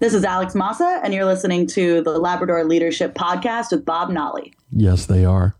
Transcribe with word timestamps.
This 0.00 0.12
is 0.12 0.24
Alex 0.24 0.54
Massa, 0.54 1.00
and 1.04 1.14
you're 1.14 1.24
listening 1.24 1.66
to 1.68 2.02
the 2.02 2.18
Labrador 2.18 2.64
Leadership 2.64 3.14
Podcast 3.14 3.70
with 3.70 3.84
Bob 3.84 4.10
Nolly. 4.10 4.52
Yes, 4.70 5.06
they 5.06 5.24
are. 5.24 5.54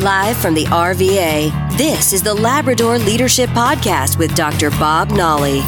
Live 0.00 0.36
from 0.36 0.54
the 0.54 0.64
RVA, 0.64 1.76
this 1.78 2.12
is 2.12 2.20
the 2.22 2.34
Labrador 2.34 2.98
Leadership 2.98 3.48
Podcast 3.50 4.18
with 4.18 4.34
Dr. 4.34 4.70
Bob 4.70 5.10
Nolly. 5.12 5.60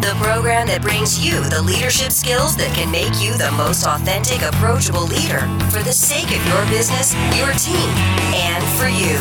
The 0.00 0.16
program 0.22 0.68
that 0.68 0.80
brings 0.80 1.24
you 1.24 1.42
the 1.50 1.60
leadership 1.60 2.12
skills 2.12 2.56
that 2.56 2.72
can 2.76 2.88
make 2.92 3.20
you 3.20 3.36
the 3.36 3.50
most 3.56 3.84
authentic, 3.84 4.42
approachable 4.42 5.06
leader 5.06 5.40
for 5.70 5.82
the 5.82 5.92
sake 5.92 6.30
of 6.30 6.46
your 6.46 6.64
business, 6.66 7.14
your 7.34 7.50
team, 7.58 7.90
and 8.38 8.62
for 8.78 8.86
you. 8.86 9.18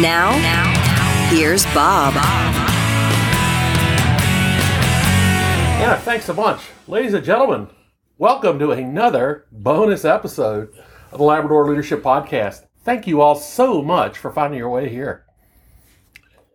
Now, 0.00 0.38
now 0.38 1.28
here's 1.34 1.64
Bob. 1.74 2.14
Yeah, 5.78 5.96
thanks 5.96 6.28
a 6.28 6.34
bunch. 6.34 6.60
Ladies 6.88 7.14
and 7.14 7.24
gentlemen, 7.24 7.68
welcome 8.18 8.58
to 8.58 8.72
another 8.72 9.46
bonus 9.52 10.04
episode 10.04 10.76
of 11.12 11.18
the 11.18 11.24
Labrador 11.24 11.68
Leadership 11.68 12.02
Podcast. 12.02 12.66
Thank 12.82 13.06
you 13.06 13.20
all 13.20 13.36
so 13.36 13.80
much 13.80 14.18
for 14.18 14.32
finding 14.32 14.58
your 14.58 14.70
way 14.70 14.88
here. 14.88 15.24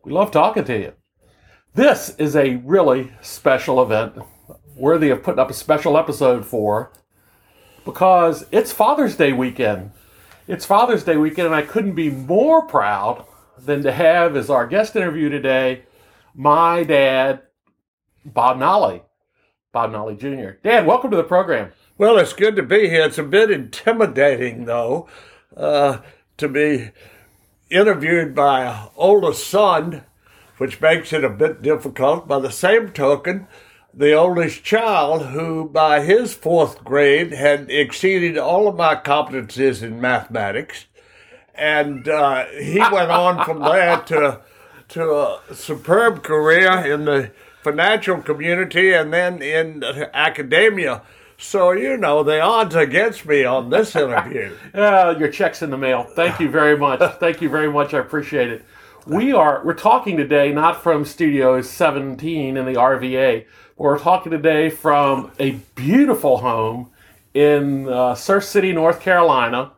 We 0.03 0.11
love 0.11 0.29
talking 0.31 0.65
to 0.65 0.77
you. 0.77 0.93
This 1.73 2.09
is 2.17 2.35
a 2.35 2.57
really 2.57 3.13
special 3.21 3.81
event, 3.81 4.17
worthy 4.75 5.09
of 5.09 5.23
putting 5.23 5.39
up 5.39 5.49
a 5.49 5.53
special 5.53 5.97
episode 5.97 6.45
for, 6.45 6.91
because 7.85 8.45
it's 8.51 8.73
Father's 8.73 9.15
Day 9.15 9.31
weekend. 9.31 9.91
It's 10.49 10.65
Father's 10.65 11.05
Day 11.05 11.15
weekend, 11.15 11.47
and 11.47 11.55
I 11.55 11.61
couldn't 11.61 11.95
be 11.95 12.09
more 12.09 12.67
proud 12.67 13.25
than 13.57 13.83
to 13.83 13.93
have 13.93 14.35
as 14.35 14.49
our 14.49 14.67
guest 14.67 14.97
interview 14.97 15.29
today 15.29 15.83
my 16.35 16.83
dad, 16.83 17.43
Bob 18.25 18.57
Nolly. 18.57 19.01
Bob 19.73 19.91
Nolly 19.91 20.15
Jr. 20.15 20.51
Dad, 20.63 20.85
welcome 20.85 21.09
to 21.09 21.17
the 21.17 21.23
program. 21.23 21.71
Well, 21.97 22.19
it's 22.19 22.31
good 22.31 22.55
to 22.57 22.61
be 22.61 22.89
here. 22.89 23.05
It's 23.05 23.17
a 23.17 23.23
bit 23.23 23.49
intimidating, 23.49 24.65
though, 24.65 25.09
uh, 25.57 25.97
to 26.37 26.47
be 26.47 26.91
interviewed 27.71 28.35
by 28.35 28.65
an 28.65 28.89
oldest 28.95 29.47
son, 29.47 30.03
which 30.57 30.79
makes 30.79 31.11
it 31.11 31.23
a 31.23 31.29
bit 31.29 31.63
difficult. 31.63 32.27
By 32.27 32.37
the 32.37 32.51
same 32.51 32.91
token, 32.91 33.47
the 33.91 34.13
oldest 34.13 34.63
child, 34.63 35.29
who 35.29 35.67
by 35.67 36.01
his 36.01 36.35
fourth 36.35 36.83
grade 36.83 37.33
had 37.33 37.71
exceeded 37.71 38.37
all 38.37 38.67
of 38.67 38.75
my 38.75 38.93
competencies 38.93 39.81
in 39.81 39.99
mathematics, 39.99 40.85
and 41.55 42.07
uh, 42.07 42.45
he 42.61 42.77
went 42.77 43.09
on 43.09 43.43
from 43.43 43.59
there 43.61 43.97
to 44.01 44.41
to 44.89 45.11
a 45.49 45.55
superb 45.55 46.21
career 46.21 46.69
in 46.85 47.05
the 47.05 47.31
financial 47.63 48.21
community 48.21 48.93
and 48.93 49.13
then 49.13 49.41
in 49.41 49.83
academia. 50.13 51.01
So, 51.37 51.71
you 51.71 51.97
know, 51.97 52.23
the 52.23 52.39
odds 52.39 52.75
against 52.75 53.25
me 53.25 53.43
on 53.43 53.69
this 53.69 53.95
interview. 53.95 54.55
Uh, 54.73 55.15
your 55.17 55.29
check's 55.29 55.61
in 55.61 55.69
the 55.71 55.77
mail. 55.77 56.03
Thank 56.03 56.39
you 56.39 56.49
very 56.49 56.77
much. 56.77 56.99
Thank 57.19 57.41
you 57.41 57.49
very 57.49 57.71
much. 57.71 57.93
I 57.93 57.99
appreciate 57.99 58.49
it. 58.49 58.65
We 59.05 59.33
are 59.33 59.61
we're 59.65 59.73
talking 59.73 60.15
today 60.15 60.53
not 60.53 60.81
from 60.81 61.03
Studio 61.03 61.61
17 61.61 62.55
in 62.55 62.65
the 62.65 62.75
RVA. 62.75 63.45
We're 63.75 63.99
talking 63.99 64.31
today 64.31 64.69
from 64.69 65.31
a 65.39 65.51
beautiful 65.75 66.37
home 66.37 66.91
in 67.33 67.89
uh, 67.89 68.15
Surf 68.15 68.45
City, 68.45 68.71
North 68.71 69.01
Carolina, 69.01 69.71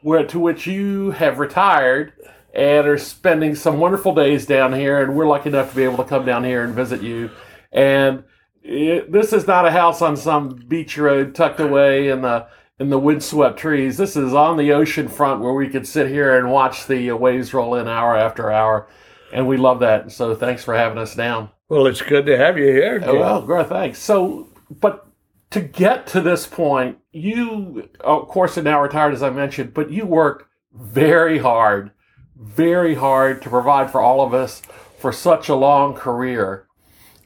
where 0.00 0.26
to 0.26 0.38
which 0.40 0.66
you 0.66 1.12
have 1.12 1.38
retired 1.38 2.12
and 2.54 2.86
are 2.86 2.98
spending 2.98 3.54
some 3.54 3.78
wonderful 3.78 4.14
days 4.14 4.46
down 4.46 4.72
here. 4.72 5.02
And 5.02 5.14
we're 5.14 5.26
lucky 5.26 5.48
enough 5.48 5.70
to 5.70 5.76
be 5.76 5.84
able 5.84 5.98
to 5.98 6.04
come 6.04 6.24
down 6.26 6.44
here 6.44 6.64
and 6.64 6.74
visit 6.74 7.02
you. 7.02 7.30
And 7.72 8.24
it, 8.62 9.10
this 9.10 9.32
is 9.32 9.46
not 9.46 9.66
a 9.66 9.70
house 9.70 10.02
on 10.02 10.16
some 10.16 10.50
beach 10.68 10.96
road 10.98 11.34
tucked 11.34 11.60
away 11.60 12.08
in 12.08 12.22
the 12.22 12.46
in 12.78 12.90
the 12.90 12.98
windswept 12.98 13.58
trees. 13.58 13.96
This 13.96 14.16
is 14.16 14.34
on 14.34 14.56
the 14.56 14.72
ocean 14.72 15.08
front 15.08 15.40
where 15.40 15.52
we 15.52 15.68
could 15.68 15.86
sit 15.86 16.08
here 16.08 16.38
and 16.38 16.50
watch 16.50 16.86
the 16.86 17.10
uh, 17.10 17.16
waves 17.16 17.54
roll 17.54 17.76
in 17.76 17.86
hour 17.86 18.16
after 18.16 18.50
hour. 18.50 18.88
And 19.32 19.46
we 19.46 19.56
love 19.56 19.80
that. 19.80 20.10
So 20.10 20.34
thanks 20.34 20.64
for 20.64 20.74
having 20.74 20.98
us 20.98 21.14
down. 21.14 21.50
Well, 21.68 21.86
it's 21.86 22.02
good 22.02 22.26
to 22.26 22.36
have 22.36 22.58
you 22.58 22.66
here. 22.66 23.00
Oh, 23.04 23.18
well, 23.18 23.40
great, 23.40 23.68
thanks. 23.68 23.98
So, 23.98 24.48
but 24.80 25.06
to 25.50 25.60
get 25.60 26.06
to 26.08 26.20
this 26.20 26.46
point, 26.46 26.98
you, 27.12 27.88
of 28.00 28.28
course, 28.28 28.58
are 28.58 28.62
now 28.62 28.82
retired, 28.82 29.14
as 29.14 29.22
I 29.22 29.30
mentioned, 29.30 29.72
but 29.72 29.90
you 29.90 30.04
work 30.04 30.48
very 30.74 31.38
hard 31.38 31.91
very 32.36 32.94
hard 32.94 33.42
to 33.42 33.50
provide 33.50 33.90
for 33.90 34.00
all 34.00 34.20
of 34.20 34.34
us 34.34 34.62
for 34.98 35.12
such 35.12 35.48
a 35.48 35.54
long 35.54 35.94
career. 35.94 36.66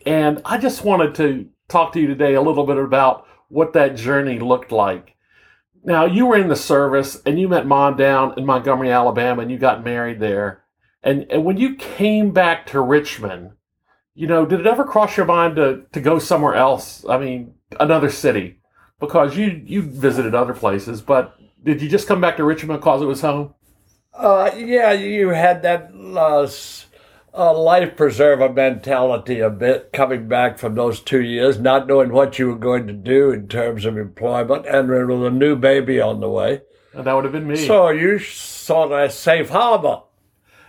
And 0.05 0.41
I 0.45 0.59
just 0.59 0.85
wanted 0.85 1.15
to 1.17 1.49
talk 1.69 1.93
to 1.93 2.01
you 2.01 2.07
today 2.07 2.35
a 2.35 2.43
little 2.43 2.65
bit 2.65 2.79
about 2.79 3.27
what 3.49 3.73
that 3.73 3.97
journey 3.97 4.39
looked 4.39 4.73
like. 4.73 5.17
Now, 5.85 6.05
you 6.05 6.27
were 6.27 6.37
in 6.37 6.49
the 6.49 6.57
service 6.57 7.21
and 7.25 7.39
you 7.39 7.49
met 7.49 7.67
mom 7.67 7.97
down 7.97 8.35
in 8.37 8.45
Montgomery, 8.45 8.91
Alabama, 8.91 9.43
and 9.43 9.51
you 9.51 9.59
got 9.59 9.85
married 9.85 10.21
there. 10.21 10.65
And, 11.03 11.27
and 11.31 11.45
when 11.45 11.57
you 11.57 11.77
came 11.77 12.33
back 12.33 12.67
to 12.69 12.81
Richmond, 12.81 13.53
you 14.15 14.27
know, 14.27 14.45
did 14.47 14.61
it 14.61 14.67
ever 14.67 14.85
cross 14.85 15.17
your 15.17 15.27
mind 15.27 15.57
to, 15.57 15.85
to 15.93 16.01
go 16.01 16.19
somewhere 16.19 16.55
else? 16.55 17.05
I 17.09 17.19
mean, 17.19 17.55
another 17.79 18.11
city? 18.11 18.61
Because 18.99 19.37
you, 19.37 19.63
you 19.65 19.83
visited 19.83 20.35
other 20.35 20.55
places, 20.55 21.03
but 21.03 21.37
did 21.63 21.83
you 21.83 21.89
just 21.89 22.09
come 22.09 22.21
back 22.21 22.37
to 22.39 22.45
Richmond 22.45 22.81
because 22.81 23.03
it 23.03 23.07
was 23.07 23.21
home? 23.21 23.55
Uh, 24.17 24.51
yeah, 24.57 24.93
you 24.93 25.29
had 25.29 25.63
that 25.63 25.91
uh, 25.95 26.49
uh, 27.39 27.59
life 27.59 27.97
preserver 27.97 28.49
mentality 28.49 29.41
a 29.41 29.51
bit 29.51 29.93
coming 29.93 30.27
back 30.27 30.59
from 30.59 30.75
those 30.75 31.01
two 31.01 31.21
years, 31.21 31.59
not 31.59 31.87
knowing 31.87 32.11
what 32.11 32.39
you 32.39 32.49
were 32.49 32.57
going 32.57 32.87
to 32.87 32.95
do 32.95 33.31
in 33.31 33.47
terms 33.47 33.85
of 33.85 33.99
employment, 33.99 34.65
and 34.67 34.89
with 34.89 35.27
a 35.27 35.31
new 35.31 35.55
baby 35.55 36.01
on 36.01 36.21
the 36.21 36.31
way. 36.31 36.63
And 36.95 37.07
that 37.07 37.13
would 37.13 37.25
have 37.25 37.33
been 37.33 37.47
me. 37.47 37.57
So 37.57 37.91
you 37.91 38.19
saw 38.19 38.91
a 38.95 39.11
safe 39.11 39.51
harbor. 39.51 40.03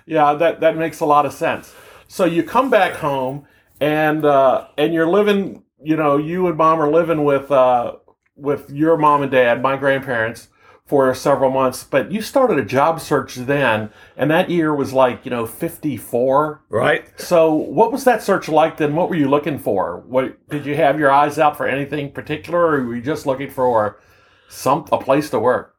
Yeah, 0.06 0.34
that 0.34 0.60
that 0.60 0.76
makes 0.76 1.00
a 1.00 1.06
lot 1.06 1.26
of 1.26 1.32
sense. 1.32 1.74
So 2.10 2.26
you 2.26 2.44
come 2.44 2.70
back 2.70 2.96
home, 2.96 3.48
and 3.80 4.26
uh, 4.26 4.68
and 4.78 4.94
you're 4.94 5.10
living. 5.10 5.64
You 5.82 5.96
know, 5.96 6.18
you 6.18 6.48
and 6.48 6.58
mom 6.58 6.82
are 6.82 6.92
living 6.92 7.24
with 7.24 7.50
uh, 7.50 7.96
with 8.36 8.70
your 8.72 8.98
mom 8.98 9.22
and 9.22 9.32
dad, 9.32 9.62
my 9.62 9.78
grandparents 9.78 10.50
for 10.88 11.14
several 11.14 11.52
months, 11.52 11.84
but 11.84 12.12
you 12.14 12.22
started 12.22 12.58
a 12.58 12.66
job 12.66 13.02
search 13.02 13.36
then, 13.36 13.90
and 14.16 14.32
that 14.32 14.50
year 14.50 14.74
was 14.74 14.94
like, 14.94 15.26
you 15.26 15.30
know, 15.30 15.46
54. 15.46 16.62
Right. 16.70 17.08
So, 17.20 17.54
what 17.54 17.92
was 17.92 18.06
that 18.06 18.24
search 18.24 18.48
like 18.48 18.78
then? 18.78 18.96
What 18.96 19.10
were 19.10 19.16
you 19.16 19.30
looking 19.30 19.60
for? 19.60 20.00
What 20.08 20.50
did 20.50 20.66
you 20.66 20.76
have 20.76 20.98
your 20.98 21.12
eyes 21.12 21.38
out 21.38 21.58
for 21.58 21.68
anything 21.68 22.14
particular, 22.14 22.78
or 22.78 22.86
were 22.86 22.96
you 22.96 23.02
just 23.02 23.26
looking 23.26 23.50
for 23.50 24.00
some 24.48 24.86
a 24.92 24.98
place 24.98 25.30
to 25.32 25.40
work? 25.40 25.76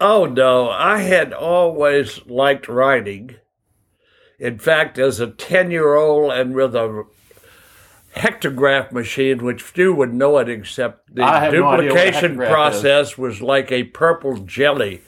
Oh 0.00 0.26
no, 0.26 0.70
I 0.70 1.00
had 1.00 1.32
always 1.32 2.24
liked 2.26 2.68
writing. 2.68 3.36
In 4.38 4.58
fact, 4.58 4.98
as 4.98 5.20
a 5.20 5.28
10-year-old 5.28 6.32
and 6.32 6.54
with 6.54 6.74
a 6.74 7.04
hectograph 8.14 8.92
machine, 8.92 9.44
which 9.44 9.62
few 9.62 9.94
would 9.94 10.12
know 10.12 10.38
it 10.38 10.48
except 10.48 11.14
the 11.14 11.24
duplication 11.50 12.36
no 12.36 12.46
process 12.46 13.16
was 13.16 13.40
like 13.40 13.72
a 13.72 13.84
purple 13.84 14.36
jelly 14.38 15.02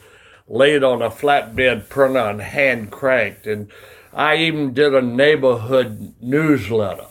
laid 0.47 0.83
on 0.83 1.01
a 1.01 1.09
flatbed 1.09 1.89
printer 1.89 2.19
and 2.19 2.41
hand 2.41 2.91
cranked. 2.91 3.47
And 3.47 3.71
I 4.13 4.37
even 4.37 4.73
did 4.73 4.93
a 4.93 5.01
neighborhood 5.01 6.13
newsletter 6.21 7.05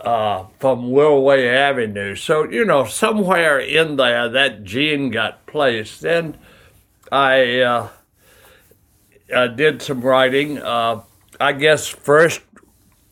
uh, 0.00 0.46
from 0.58 0.90
Willway 0.90 1.46
Avenue. 1.46 2.14
So, 2.14 2.48
you 2.50 2.64
know, 2.64 2.84
somewhere 2.84 3.58
in 3.58 3.96
there 3.96 4.28
that 4.28 4.64
gene 4.64 5.10
got 5.10 5.46
placed. 5.46 6.00
Then 6.00 6.36
I, 7.10 7.60
uh, 7.60 7.88
I 9.34 9.46
did 9.48 9.80
some 9.80 10.00
writing. 10.00 10.58
Uh, 10.58 11.02
I 11.40 11.52
guess 11.52 11.88
first 11.88 12.40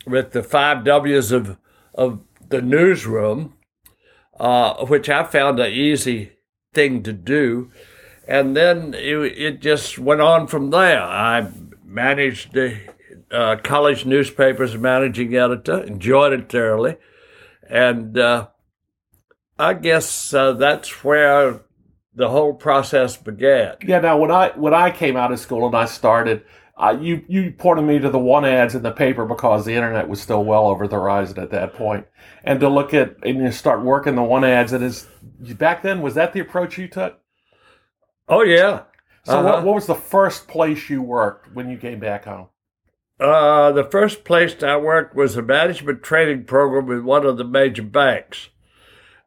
with 0.06 0.32
the 0.32 0.42
five 0.42 0.84
W's 0.84 1.32
of 1.32 1.56
of 1.94 2.20
the 2.48 2.62
newsroom, 2.62 3.54
uh, 4.38 4.84
which 4.86 5.08
I 5.08 5.24
found 5.24 5.60
an 5.60 5.72
easy 5.72 6.32
thing 6.72 7.02
to 7.02 7.12
do. 7.12 7.70
And 8.26 8.56
then 8.56 8.94
it, 8.94 9.16
it 9.38 9.60
just 9.60 9.98
went 9.98 10.20
on 10.20 10.46
from 10.46 10.70
there. 10.70 11.02
I 11.02 11.50
managed 11.84 12.52
the 12.52 12.78
uh, 13.30 13.56
college 13.62 14.06
newspapers 14.06 14.76
managing 14.76 15.34
editor, 15.34 15.82
enjoyed 15.82 16.32
it 16.32 16.48
thoroughly. 16.48 16.96
And 17.68 18.18
uh, 18.18 18.48
I 19.58 19.74
guess 19.74 20.32
uh, 20.32 20.52
that's 20.52 21.04
where 21.04 21.62
the 22.14 22.28
whole 22.28 22.54
process 22.54 23.16
began. 23.16 23.76
Yeah. 23.84 24.00
Now, 24.00 24.18
when 24.18 24.30
I 24.30 24.50
when 24.56 24.74
I 24.74 24.90
came 24.90 25.16
out 25.16 25.32
of 25.32 25.38
school 25.38 25.66
and 25.66 25.76
I 25.76 25.84
started, 25.84 26.44
uh, 26.80 26.96
you 26.98 27.22
you 27.28 27.52
pointed 27.52 27.82
me 27.82 27.98
to 27.98 28.08
the 28.08 28.18
one 28.18 28.44
ads 28.44 28.74
in 28.74 28.82
the 28.82 28.90
paper 28.90 29.26
because 29.26 29.64
the 29.64 29.74
internet 29.74 30.08
was 30.08 30.20
still 30.20 30.44
well 30.44 30.66
over 30.66 30.88
the 30.88 30.96
horizon 30.96 31.38
at 31.38 31.50
that 31.50 31.74
point, 31.74 32.06
and 32.42 32.58
to 32.60 32.68
look 32.68 32.94
at 32.94 33.16
and 33.22 33.38
you 33.38 33.52
start 33.52 33.82
working 33.82 34.14
the 34.14 34.22
one 34.22 34.44
ads. 34.44 34.72
It 34.72 34.82
is 34.82 35.06
back 35.58 35.82
then. 35.82 36.00
Was 36.00 36.14
that 36.14 36.32
the 36.32 36.40
approach 36.40 36.78
you 36.78 36.88
took? 36.88 37.20
Oh 38.28 38.42
yeah. 38.42 38.84
So 39.24 39.40
uh-huh. 39.40 39.42
what, 39.42 39.64
what 39.64 39.74
was 39.74 39.86
the 39.86 39.94
first 39.94 40.48
place 40.48 40.88
you 40.88 41.02
worked 41.02 41.52
when 41.52 41.68
you 41.68 41.76
came 41.76 42.00
back 42.00 42.24
home? 42.24 42.48
Uh, 43.20 43.70
the 43.72 43.84
first 43.84 44.24
place 44.24 44.62
I 44.62 44.78
worked 44.78 45.14
was 45.14 45.36
a 45.36 45.42
management 45.42 46.02
training 46.02 46.44
program 46.44 46.86
with 46.86 47.02
one 47.02 47.26
of 47.26 47.36
the 47.36 47.44
major 47.44 47.82
banks. 47.82 48.48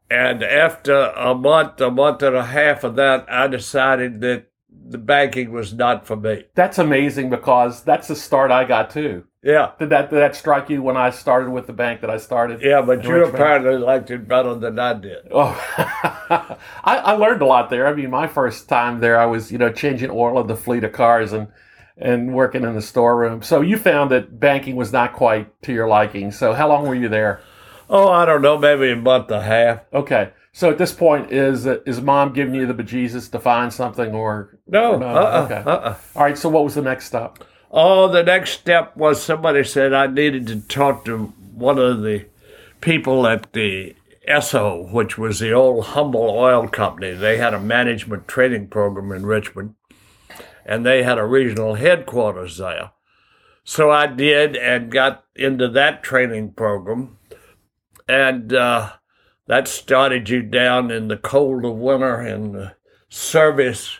And 0.10 0.44
after 0.44 1.12
a 1.16 1.36
month, 1.36 1.80
a 1.80 1.92
month 1.92 2.24
and 2.24 2.36
a 2.36 2.46
half 2.46 2.84
of 2.84 2.96
that, 2.96 3.26
I 3.30 3.48
decided 3.48 4.22
that 4.22 4.48
the 4.86 4.98
banking 4.98 5.52
was 5.52 5.74
not 5.74 6.06
for 6.06 6.16
me. 6.16 6.46
That's 6.56 6.78
amazing 6.78 7.30
because 7.30 7.84
that's 7.84 8.08
the 8.08 8.16
start 8.16 8.52
I 8.52 8.66
got 8.66 8.90
too. 8.90 9.26
Yeah. 9.44 9.72
Did 9.78 9.90
that 9.90 10.10
did 10.10 10.20
that 10.20 10.36
strike 10.36 10.70
you 10.70 10.82
when 10.82 10.96
I 10.96 11.10
started 11.10 11.50
with 11.50 11.68
the 11.68 11.74
bank 11.74 12.02
that 12.02 12.10
I 12.10 12.18
started? 12.18 12.62
Yeah, 12.62 12.82
but 12.82 13.04
you 13.04 13.26
apparently 13.26 13.78
liked 13.78 14.10
it 14.12 14.28
better 14.28 14.56
than 14.56 14.80
I 14.80 14.94
did. 14.94 15.28
Oh, 15.32 15.60
I, 15.78 16.58
I 16.84 17.12
learned 17.14 17.42
a 17.42 17.46
lot 17.46 17.70
there. 17.70 17.88
I 17.88 17.94
mean, 17.94 18.10
my 18.10 18.28
first 18.28 18.70
time 18.70 19.00
there, 19.00 19.20
I 19.20 19.26
was 19.26 19.52
you 19.52 19.58
know 19.58 19.72
changing 19.72 20.12
oil 20.12 20.38
of 20.38 20.48
the 20.48 20.56
fleet 20.56 20.84
of 20.84 20.94
cars 20.94 21.34
and 21.34 21.48
and 21.98 22.34
working 22.34 22.64
in 22.64 22.74
the 22.74 22.82
storeroom. 22.82 23.42
So 23.42 23.62
you 23.62 23.78
found 23.78 24.12
that 24.12 24.40
banking 24.40 24.76
was 24.76 24.92
not 24.92 25.14
quite 25.14 25.62
to 25.64 25.74
your 25.74 25.88
liking. 25.88 26.32
So 26.32 26.54
how 26.54 26.70
long 26.70 26.88
were 26.88 26.96
you 26.96 27.10
there? 27.10 27.42
Oh, 27.90 28.10
I 28.10 28.26
don't 28.26 28.42
know, 28.42 28.58
maybe 28.58 28.92
a 28.92 28.96
month 28.96 29.30
and 29.30 29.42
a 29.42 29.44
half. 29.44 29.82
Okay. 29.94 30.32
So 30.56 30.70
at 30.70 30.78
this 30.78 30.94
point, 30.94 31.32
is 31.32 31.66
is 31.66 32.00
mom 32.00 32.32
giving 32.32 32.54
you 32.54 32.68
the 32.68 32.76
bejesus 32.76 33.30
to 33.32 33.40
find 33.40 33.74
something 33.74 34.14
or 34.14 34.60
No, 34.68 34.98
No, 34.98 35.08
uh-uh, 35.08 35.46
okay. 35.46 35.64
uh-uh. 35.70 35.96
all 36.16 36.24
right? 36.24 36.38
So 36.38 36.48
what 36.48 36.64
was 36.64 36.76
the 36.76 36.82
next 36.84 37.08
step? 37.08 37.44
Oh, 37.72 38.08
the 38.08 38.22
next 38.22 38.52
step 38.52 38.96
was 38.96 39.22
somebody 39.22 39.64
said 39.64 39.94
I 39.94 40.06
needed 40.06 40.46
to 40.48 40.62
talk 40.62 41.06
to 41.06 41.34
one 41.56 41.80
of 41.80 42.04
the 42.04 42.28
people 42.82 43.26
at 43.26 43.54
the 43.54 43.96
Esso, 44.30 44.92
which 44.92 45.18
was 45.18 45.40
the 45.40 45.52
old 45.52 45.86
Humble 45.86 46.30
Oil 46.30 46.68
Company. 46.68 47.14
They 47.14 47.38
had 47.38 47.56
a 47.56 47.60
management 47.60 48.28
training 48.28 48.68
program 48.68 49.12
in 49.12 49.26
Richmond, 49.26 49.74
and 50.66 50.86
they 50.86 51.02
had 51.02 51.18
a 51.18 51.26
regional 51.26 51.76
headquarters 51.76 52.58
there. 52.58 52.92
So 53.64 53.90
I 53.90 54.06
did 54.08 54.56
and 54.56 54.92
got 54.92 55.26
into 55.36 55.68
that 55.70 56.04
training 56.04 56.52
program, 56.52 57.18
and 58.08 58.54
uh, 58.54 58.92
that 59.48 59.68
started 59.68 60.30
you 60.30 60.42
down 60.42 60.92
in 60.92 61.08
the 61.08 61.18
cold 61.18 61.66
of 61.66 61.76
winter 61.76 62.22
in 62.22 62.54
the 62.54 62.76
service 63.10 64.00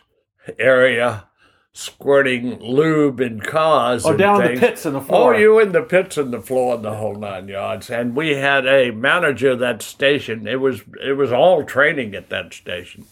area 0.58 1.28
squirting 1.74 2.60
lube 2.60 3.20
in 3.20 3.40
cars. 3.42 4.06
Oh, 4.06 4.12
and 4.12 4.20
down 4.20 4.42
in 4.42 4.52
the 4.54 4.58
oh, 4.58 4.60
pits 4.60 4.86
in 4.86 4.94
the 4.94 5.02
floor. 5.02 5.34
Oh, 5.34 5.34
floor. 5.34 5.40
you 5.40 5.60
in 5.60 5.72
the 5.72 5.82
pits 5.82 6.18
and 6.18 6.32
the 6.32 6.42
floor 6.42 6.76
and 6.76 6.86
the 6.86 6.96
whole 6.96 7.16
nine 7.16 7.48
yards. 7.48 7.90
And 7.90 8.16
we 8.16 8.36
had 8.36 8.66
a 8.66 8.92
manager 8.92 9.52
of 9.52 9.60
that 9.60 9.82
station. 9.82 10.48
It 10.48 10.62
was 10.62 10.84
it 11.04 11.18
was 11.18 11.32
all 11.32 11.64
training 11.64 12.16
at 12.16 12.30
that 12.30 12.54
station. 12.54 13.06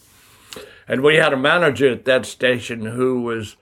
And 0.87 1.01
we 1.01 1.15
had 1.15 1.33
a 1.33 1.37
manager 1.37 1.91
at 1.91 2.05
that 2.05 2.25
station 2.25 2.85
who 2.85 3.21
was 3.21 3.55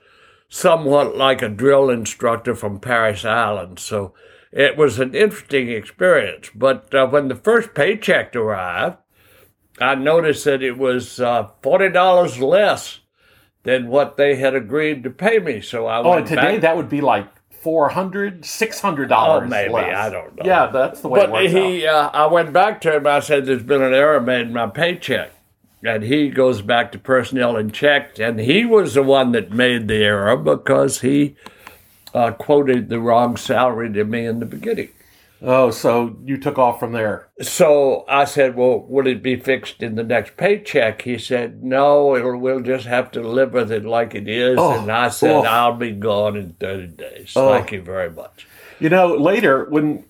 somewhat 0.48 1.16
like 1.16 1.42
a 1.42 1.48
drill 1.48 1.88
instructor 1.88 2.54
from 2.54 2.80
Parris 2.80 3.24
Island. 3.24 3.78
So 3.78 4.12
it 4.52 4.76
was 4.76 4.98
an 4.98 5.14
interesting 5.14 5.68
experience. 5.70 6.50
But 6.54 6.94
uh, 6.94 7.06
when 7.08 7.28
the 7.28 7.34
first 7.36 7.74
paycheck 7.74 8.34
arrived, 8.34 8.96
I 9.80 9.94
noticed 9.94 10.44
that 10.44 10.62
it 10.62 10.76
was 10.78 11.20
uh, 11.20 11.48
forty 11.62 11.90
dollars 11.90 12.38
less 12.38 13.00
than 13.62 13.88
what 13.88 14.16
they 14.16 14.36
had 14.36 14.54
agreed 14.54 15.02
to 15.04 15.10
pay 15.10 15.38
me. 15.38 15.60
So 15.60 15.86
I 15.86 15.98
Oh, 15.98 16.10
went 16.10 16.18
and 16.20 16.28
today 16.28 16.52
back. 16.54 16.60
that 16.62 16.76
would 16.76 16.88
be 16.88 17.00
like 17.00 17.28
four 17.62 17.90
hundred, 17.90 18.44
six 18.44 18.80
hundred 18.80 19.08
dollars. 19.08 19.44
Oh, 19.44 19.48
maybe, 19.48 19.74
I 19.74 20.08
don't 20.10 20.34
know. 20.36 20.42
Yeah, 20.44 20.66
that's 20.66 21.00
the 21.02 21.08
way 21.08 21.20
it 21.20 21.30
But 21.30 21.46
he, 21.50 21.86
uh, 21.86 22.08
I 22.08 22.26
went 22.26 22.52
back 22.52 22.80
to 22.82 22.96
him. 22.96 23.06
I 23.06 23.20
said, 23.20 23.46
"There's 23.46 23.62
been 23.62 23.82
an 23.82 23.92
error 23.94 24.20
made 24.20 24.46
in 24.48 24.52
my 24.54 24.66
paycheck," 24.66 25.30
and 25.84 26.02
he 26.02 26.30
goes 26.30 26.62
back 26.62 26.90
to 26.92 26.98
personnel 26.98 27.56
and 27.56 27.72
checked, 27.72 28.18
and 28.18 28.40
he 28.40 28.64
was 28.64 28.94
the 28.94 29.02
one 29.02 29.32
that 29.32 29.50
made 29.52 29.88
the 29.88 29.96
error 30.02 30.36
because 30.36 31.02
he 31.02 31.36
uh, 32.14 32.32
quoted 32.32 32.88
the 32.88 33.00
wrong 33.00 33.36
salary 33.36 33.92
to 33.92 34.04
me 34.04 34.26
in 34.26 34.40
the 34.40 34.46
beginning. 34.46 34.90
Oh, 35.42 35.70
so 35.70 36.18
you 36.24 36.36
took 36.36 36.58
off 36.58 36.78
from 36.78 36.92
there. 36.92 37.28
So 37.40 38.04
I 38.08 38.26
said, 38.26 38.56
"Well, 38.56 38.80
would 38.80 39.06
it 39.06 39.22
be 39.22 39.36
fixed 39.36 39.82
in 39.82 39.94
the 39.94 40.02
next 40.02 40.36
paycheck?" 40.36 41.02
He 41.02 41.16
said, 41.16 41.64
"No, 41.64 42.14
it'll, 42.14 42.36
we'll 42.36 42.60
just 42.60 42.86
have 42.86 43.10
to 43.12 43.22
live 43.22 43.54
with 43.54 43.72
it 43.72 43.86
like 43.86 44.14
it 44.14 44.28
is." 44.28 44.56
Oh, 44.58 44.78
and 44.78 44.92
I 44.92 45.08
said, 45.08 45.30
oh. 45.30 45.42
"I'll 45.42 45.76
be 45.76 45.92
gone 45.92 46.36
in 46.36 46.52
thirty 46.54 46.88
days. 46.88 47.32
Oh. 47.36 47.54
Thank 47.54 47.72
you 47.72 47.80
very 47.80 48.10
much." 48.10 48.46
You 48.80 48.90
know, 48.90 49.16
later 49.16 49.64
when 49.70 50.04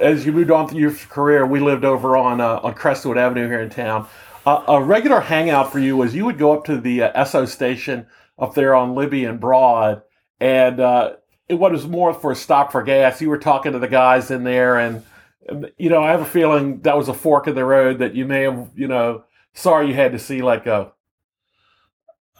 as 0.00 0.26
you 0.26 0.32
moved 0.32 0.50
on 0.50 0.68
through 0.68 0.80
your 0.80 0.94
career, 0.94 1.46
we 1.46 1.60
lived 1.60 1.84
over 1.84 2.16
on 2.16 2.40
uh, 2.40 2.60
on 2.62 2.74
Crestwood 2.74 3.18
Avenue 3.18 3.46
here 3.46 3.60
in 3.60 3.70
town. 3.70 4.08
Uh, 4.46 4.62
a 4.68 4.82
regular 4.82 5.20
hangout 5.20 5.72
for 5.72 5.78
you 5.78 5.96
was 5.96 6.14
you 6.14 6.24
would 6.24 6.38
go 6.38 6.52
up 6.52 6.64
to 6.64 6.78
the 6.78 7.02
uh, 7.02 7.22
Esso 7.22 7.46
station 7.46 8.06
up 8.38 8.54
there 8.54 8.74
on 8.74 8.94
Libbie 8.94 9.28
and 9.28 9.40
Broad, 9.40 10.02
and 10.40 10.80
uh, 10.80 11.12
it 11.48 11.54
was 11.54 11.86
more 11.86 12.14
for 12.14 12.32
a 12.32 12.36
stop 12.36 12.72
for 12.72 12.82
gas. 12.82 13.20
You 13.20 13.28
were 13.30 13.38
talking 13.38 13.72
to 13.72 13.78
the 13.78 13.88
guys 13.88 14.30
in 14.30 14.44
there, 14.44 14.78
and 14.78 15.02
and, 15.48 15.70
you 15.76 15.90
know, 15.90 16.02
I 16.02 16.10
have 16.10 16.22
a 16.22 16.26
feeling 16.26 16.80
that 16.80 16.96
was 16.96 17.08
a 17.08 17.14
fork 17.14 17.46
in 17.46 17.54
the 17.54 17.64
road 17.64 17.98
that 17.98 18.14
you 18.14 18.24
may 18.24 18.42
have, 18.44 18.70
you 18.74 18.88
know, 18.88 19.24
sorry 19.52 19.88
you 19.88 19.94
had 19.94 20.12
to 20.12 20.18
see 20.18 20.40
let 20.40 20.64
go. 20.64 20.92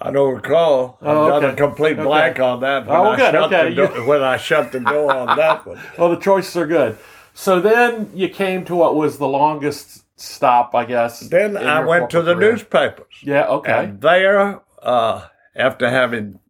I 0.01 0.11
don't 0.11 0.35
recall. 0.35 0.99
I've 1.03 1.09
Oh, 1.09 1.29
done 1.29 1.45
a 1.45 1.47
okay. 1.49 1.57
complete 1.57 1.93
Okay. 1.95 2.03
blank 2.03 2.41
on 2.41 2.61
that. 2.61 2.87
When 2.87 2.97
Oh, 2.97 3.11
I. 3.11 3.17
Shut 3.19 3.35
Okay. 3.35 3.71
The 3.71 3.75
door, 3.77 4.07
when 4.07 4.23
I 4.23 4.37
shut 4.39 4.73
the 4.73 4.81
door 4.81 5.13
on 5.15 5.37
that 5.37 5.67
one. 5.67 5.79
Well, 5.99 6.11
the 6.11 6.17
choices 6.17 6.57
are 6.57 6.67
good. 6.67 6.99
So 7.35 7.61
then 7.61 8.11
you 8.15 8.29
came 8.29 8.65
to 8.67 8.75
what 8.75 8.97
was 8.97 9.19
the 9.19 9.29
longest 9.29 10.05
stop, 10.19 10.75
I 10.75 10.85
guess. 10.85 11.21
Then 11.21 11.57
I 11.57 11.85
went 11.85 12.11
to 12.11 12.23
the 12.23 12.35
career. 12.35 12.53
newspapers. 12.53 13.15
Yeah. 13.23 13.47
Okay. 13.47 13.85
And 13.85 14.01
there, 14.01 14.63
uh, 14.83 15.27
after 15.55 15.89
having, 15.91 16.41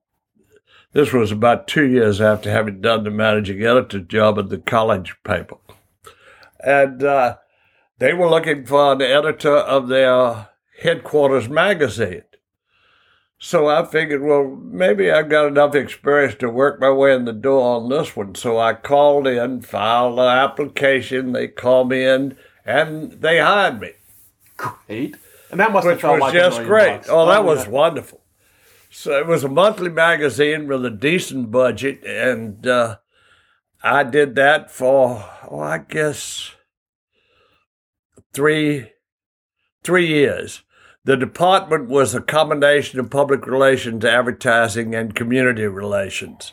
this 0.94 1.12
was 1.12 1.30
about 1.30 1.68
two 1.68 1.84
years 1.84 2.20
after 2.20 2.50
having 2.50 2.80
done 2.80 3.04
the 3.04 3.10
managing 3.10 3.62
editor 3.62 4.00
job 4.00 4.38
at 4.38 4.48
the 4.48 4.58
college 4.58 5.14
paper. 5.24 5.56
And 6.60 7.02
uh, 7.02 7.36
they 7.98 8.14
were 8.14 8.30
looking 8.30 8.64
for 8.64 8.92
an 8.92 9.02
editor 9.02 9.56
of 9.56 9.88
their 9.88 10.48
headquarters 10.82 11.48
magazine. 11.48 12.22
So 13.38 13.68
I 13.68 13.84
figured, 13.84 14.22
well, 14.22 14.46
maybe 14.46 15.10
I've 15.10 15.28
got 15.28 15.46
enough 15.46 15.74
experience 15.74 16.36
to 16.36 16.48
work 16.48 16.80
my 16.80 16.90
way 16.90 17.14
in 17.14 17.26
the 17.26 17.32
door 17.32 17.76
on 17.76 17.90
this 17.90 18.16
one. 18.16 18.34
So 18.36 18.58
I 18.58 18.72
called 18.72 19.26
in, 19.26 19.60
filed 19.60 20.18
an 20.18 20.28
application. 20.28 21.32
They 21.32 21.48
called 21.48 21.90
me 21.90 22.04
in, 22.04 22.38
and 22.64 23.12
they 23.12 23.40
hired 23.40 23.80
me 23.80 23.90
Great. 24.56 25.16
And 25.50 25.60
that 25.60 25.72
must 25.72 25.86
have 25.86 26.00
felt 26.00 26.14
was 26.14 26.20
like 26.20 26.32
just 26.32 26.62
great. 26.62 26.96
bucks. 26.96 27.08
Oh, 27.10 27.26
that 27.26 27.44
was 27.44 27.66
wonderful. 27.66 28.20
So 28.96 29.18
it 29.18 29.26
was 29.26 29.42
a 29.42 29.48
monthly 29.48 29.90
magazine 29.90 30.68
with 30.68 30.84
a 30.84 30.90
decent 30.90 31.50
budget, 31.50 32.04
and 32.04 32.64
uh, 32.64 32.98
I 33.82 34.04
did 34.04 34.36
that 34.36 34.70
for, 34.70 35.28
oh, 35.50 35.58
I 35.58 35.78
guess, 35.78 36.52
three 38.32 38.92
three 39.82 40.06
years. 40.06 40.62
The 41.02 41.16
department 41.16 41.88
was 41.88 42.14
a 42.14 42.20
combination 42.20 43.00
of 43.00 43.10
public 43.10 43.48
relations, 43.48 44.04
advertising, 44.04 44.94
and 44.94 45.12
community 45.12 45.66
relations. 45.66 46.52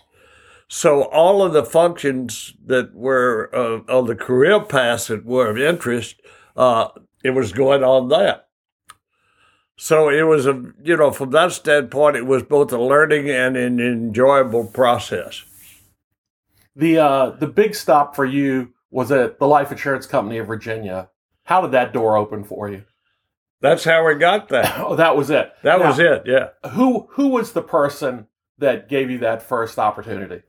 So 0.68 1.04
all 1.04 1.44
of 1.44 1.54
the 1.54 1.64
functions 1.64 2.56
that 2.66 2.96
were 2.96 3.52
uh, 3.54 3.82
of 3.88 4.08
the 4.08 4.16
career 4.16 4.60
paths 4.62 5.08
that 5.08 5.26
were 5.26 5.52
of 5.52 5.60
interest, 5.60 6.20
uh, 6.58 6.88
it 7.24 7.32
was 7.36 7.52
going 7.52 7.84
on 7.84 8.10
there. 8.10 8.42
So 9.84 10.10
it 10.10 10.22
was 10.22 10.46
a, 10.46 10.62
you 10.84 10.96
know, 10.96 11.10
from 11.10 11.32
that 11.32 11.54
standpoint, 11.54 12.16
it 12.16 12.28
was 12.28 12.44
both 12.44 12.72
a 12.72 12.78
learning 12.78 13.32
and 13.32 13.58
an 13.58 13.80
enjoyable 13.80 14.68
process. 14.68 15.44
The 16.76 17.00
uh, 17.00 17.30
the 17.32 17.48
big 17.48 17.74
stop 17.74 18.16
for 18.16 18.24
you 18.24 18.74
was 18.92 19.12
at 19.12 19.40
the 19.40 19.48
life 19.48 19.72
insurance 19.72 20.06
company 20.06 20.38
of 20.38 20.46
Virginia. 20.46 21.10
How 21.46 21.62
did 21.62 21.72
that 21.72 21.94
door 21.94 22.16
open 22.16 22.44
for 22.44 22.70
you? 22.70 22.84
That's 23.60 23.84
how 23.84 24.06
we 24.06 24.14
got 24.14 24.50
there. 24.50 24.72
Oh, 24.78 24.96
that 24.96 25.18
was 25.18 25.32
it. 25.32 25.52
That 25.64 25.80
Now, 25.80 25.88
was 25.88 25.98
it, 25.98 26.24
yeah. 26.28 26.50
Who 26.74 27.08
who 27.14 27.30
was 27.30 27.54
the 27.54 27.64
person 27.64 28.28
that 28.60 28.88
gave 28.88 29.10
you 29.10 29.18
that 29.18 29.42
first 29.42 29.80
opportunity? 29.80 30.44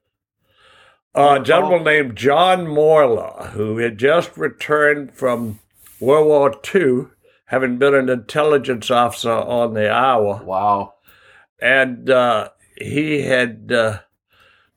A 1.15 1.41
gentleman 1.41 1.85
named 1.85 2.17
John 2.17 2.67
Morla, 2.67 3.53
who 3.53 3.79
had 3.79 3.97
just 3.97 4.37
returned 4.37 5.15
from 5.15 5.61
World 6.01 6.27
War 6.27 6.55
II, 6.75 7.07
having 7.53 7.77
been 7.77 7.95
an 7.95 8.09
intelligence 8.09 8.91
officer 8.91 9.31
on 9.31 9.75
the 9.75 9.87
Iowa. 9.87 10.43
Wow. 10.43 10.95
and 11.61 12.09
uh, 12.09 12.49
he 12.79 13.21
had 13.23 13.71
uh, 13.71 13.99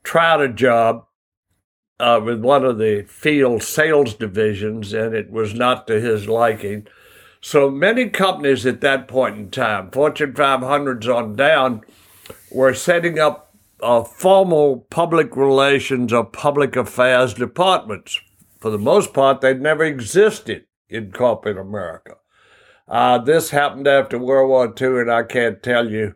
tried 0.03 0.41
a 0.41 0.50
job 0.50 1.05
uh, 2.01 2.20
with 2.22 2.41
one 2.41 2.65
of 2.65 2.77
the 2.77 3.05
field 3.08 3.63
sales 3.63 4.13
divisions, 4.13 4.91
and 4.91 5.15
it 5.15 5.32
was 5.32 5.53
not 5.53 5.88
to 5.88 6.01
his 6.01 6.27
liking. 6.27 6.86
So 7.39 7.72
many 7.72 8.10
companies 8.10 8.65
at 8.65 8.82
that 8.82 9.08
point 9.08 9.38
in 9.38 9.51
time, 9.51 9.89
Fortune 9.91 10.34
500s 10.34 11.08
on 11.08 11.38
down, 11.38 11.82
were 12.51 12.74
setting 12.74 13.17
up 13.17 13.55
uh, 13.82 14.03
formal 14.03 14.86
public 14.89 15.38
relations 15.38 16.12
or 16.12 16.25
public 16.25 16.75
affairs 16.75 17.34
departments. 17.34 18.20
For 18.60 18.70
the 18.70 18.77
most 18.77 19.13
part, 19.13 19.39
they'd 19.39 19.62
never 19.62 19.86
existed 19.86 20.65
in 20.89 21.13
corporate 21.13 21.58
America. 21.58 22.15
Uh, 22.88 23.18
this 23.18 23.50
happened 23.50 23.88
after 23.88 24.18
World 24.20 24.50
War 24.50 24.74
II, 24.80 25.01
and 25.01 25.12
I 25.12 25.24
can't 25.24 25.62
tell 25.63 25.89
you 25.89 26.15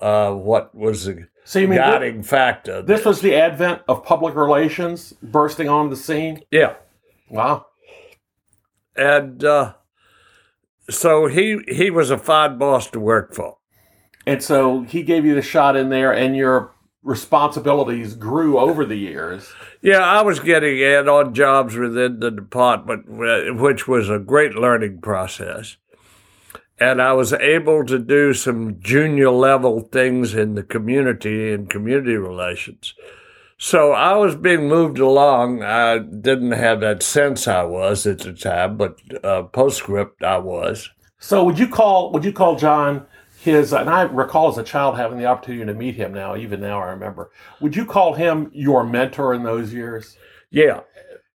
uh, 0.00 0.32
what 0.32 0.74
was 0.74 1.04
the 1.04 1.28
So 1.44 1.58
you 1.58 1.68
mean 1.68 1.78
thi- 1.78 1.84
guiding 1.84 2.22
factor. 2.22 2.80
this 2.82 3.04
was 3.04 3.20
the 3.20 3.34
advent 3.34 3.82
of 3.88 4.02
public 4.04 4.34
relations 4.34 5.12
bursting 5.22 5.68
onto 5.68 5.90
the 5.94 6.00
scene? 6.00 6.40
yeah. 6.50 6.74
Wow. 7.28 7.66
And 8.96 9.44
uh, 9.44 9.74
so 10.88 11.26
he 11.26 11.58
he 11.68 11.90
was 11.90 12.10
a 12.10 12.18
fine 12.18 12.58
boss 12.58 12.90
to 12.90 13.00
work 13.00 13.34
for. 13.34 13.58
And 14.26 14.42
so 14.42 14.82
he 14.82 15.02
gave 15.02 15.24
you 15.24 15.34
the 15.34 15.42
shot 15.42 15.76
in 15.76 15.88
there, 15.90 16.12
and 16.12 16.36
your 16.36 16.72
responsibilities 17.02 18.14
grew 18.14 18.58
over 18.58 18.84
the 18.84 18.96
years. 18.96 19.50
Yeah, 19.80 20.00
I 20.00 20.22
was 20.22 20.40
getting 20.40 20.82
add-on 20.82 21.32
jobs 21.34 21.76
within 21.76 22.20
the 22.20 22.30
department, 22.30 23.06
which 23.60 23.86
was 23.88 24.10
a 24.10 24.18
great 24.18 24.54
learning 24.54 25.00
process. 25.00 25.76
And 26.80 27.02
I 27.02 27.12
was 27.12 27.34
able 27.34 27.84
to 27.84 27.98
do 27.98 28.32
some 28.32 28.80
junior 28.80 29.30
level 29.30 29.80
things 29.80 30.34
in 30.34 30.54
the 30.54 30.62
community 30.62 31.52
and 31.52 31.68
community 31.68 32.16
relations. 32.16 32.94
So 33.58 33.92
I 33.92 34.16
was 34.16 34.34
being 34.34 34.68
moved 34.68 34.98
along. 34.98 35.62
I 35.62 35.98
didn't 35.98 36.52
have 36.52 36.80
that 36.80 37.02
sense 37.02 37.46
I 37.46 37.62
was 37.64 38.06
at 38.06 38.20
the 38.20 38.32
time, 38.32 38.78
but 38.78 38.98
uh, 39.22 39.42
postscript 39.42 40.24
I 40.24 40.38
was. 40.38 40.88
So 41.18 41.44
would 41.44 41.58
you 41.58 41.68
call 41.68 42.10
would 42.12 42.24
you 42.24 42.32
call 42.32 42.56
John 42.56 43.06
his 43.42 43.74
and 43.74 43.90
I 43.90 44.02
recall 44.02 44.48
as 44.48 44.56
a 44.56 44.62
child 44.62 44.96
having 44.96 45.18
the 45.18 45.26
opportunity 45.26 45.66
to 45.66 45.74
meet 45.74 45.94
him 45.94 46.14
now, 46.14 46.36
even 46.36 46.60
now 46.60 46.80
I 46.80 46.86
remember. 46.86 47.30
Would 47.60 47.76
you 47.76 47.84
call 47.84 48.14
him 48.14 48.50
your 48.54 48.82
mentor 48.84 49.34
in 49.34 49.42
those 49.42 49.74
years? 49.74 50.16
Yeah, 50.50 50.80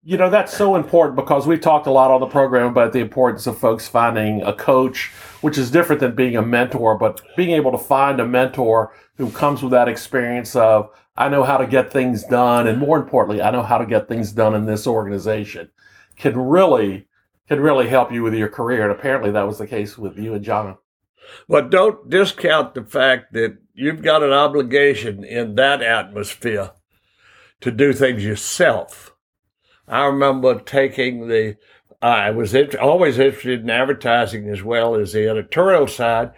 You 0.06 0.18
know, 0.18 0.28
that's 0.28 0.54
so 0.54 0.76
important 0.76 1.16
because 1.16 1.46
we've 1.46 1.62
talked 1.62 1.86
a 1.86 1.90
lot 1.90 2.10
on 2.10 2.20
the 2.20 2.26
program 2.26 2.66
about 2.66 2.92
the 2.92 2.98
importance 2.98 3.46
of 3.46 3.56
folks 3.56 3.88
finding 3.88 4.42
a 4.42 4.52
coach, 4.52 5.10
which 5.40 5.56
is 5.56 5.70
different 5.70 6.00
than 6.00 6.14
being 6.14 6.36
a 6.36 6.42
mentor, 6.42 6.98
but 6.98 7.22
being 7.36 7.52
able 7.52 7.72
to 7.72 7.78
find 7.78 8.20
a 8.20 8.26
mentor 8.26 8.94
who 9.16 9.30
comes 9.30 9.62
with 9.62 9.70
that 9.70 9.88
experience 9.88 10.54
of, 10.54 10.90
I 11.16 11.30
know 11.30 11.42
how 11.42 11.56
to 11.56 11.66
get 11.66 11.90
things 11.90 12.22
done, 12.24 12.66
and 12.66 12.78
more 12.78 12.98
importantly, 12.98 13.40
I 13.40 13.50
know 13.50 13.62
how 13.62 13.78
to 13.78 13.86
get 13.86 14.06
things 14.06 14.32
done 14.32 14.54
in 14.54 14.66
this 14.66 14.86
organization 14.86 15.70
can 16.16 16.38
really 16.38 17.06
can 17.48 17.60
really 17.60 17.88
help 17.88 18.12
you 18.12 18.22
with 18.22 18.34
your 18.34 18.48
career. 18.48 18.82
And 18.82 18.92
apparently 18.92 19.30
that 19.30 19.46
was 19.46 19.58
the 19.58 19.66
case 19.66 19.98
with 19.98 20.18
you 20.18 20.34
and 20.34 20.44
John. 20.44 20.76
But 21.48 21.70
don't 21.70 22.08
discount 22.08 22.74
the 22.74 22.84
fact 22.84 23.32
that 23.32 23.58
you've 23.74 24.02
got 24.02 24.22
an 24.22 24.32
obligation 24.32 25.24
in 25.24 25.54
that 25.54 25.82
atmosphere 25.82 26.72
to 27.60 27.70
do 27.70 27.92
things 27.92 28.24
yourself. 28.24 29.13
I 29.86 30.06
remember 30.06 30.58
taking 30.60 31.28
the, 31.28 31.56
I 32.00 32.30
was 32.30 32.54
always 32.80 33.18
interested 33.18 33.60
in 33.60 33.70
advertising 33.70 34.48
as 34.48 34.62
well 34.62 34.94
as 34.94 35.12
the 35.12 35.28
editorial 35.28 35.86
side. 35.86 36.32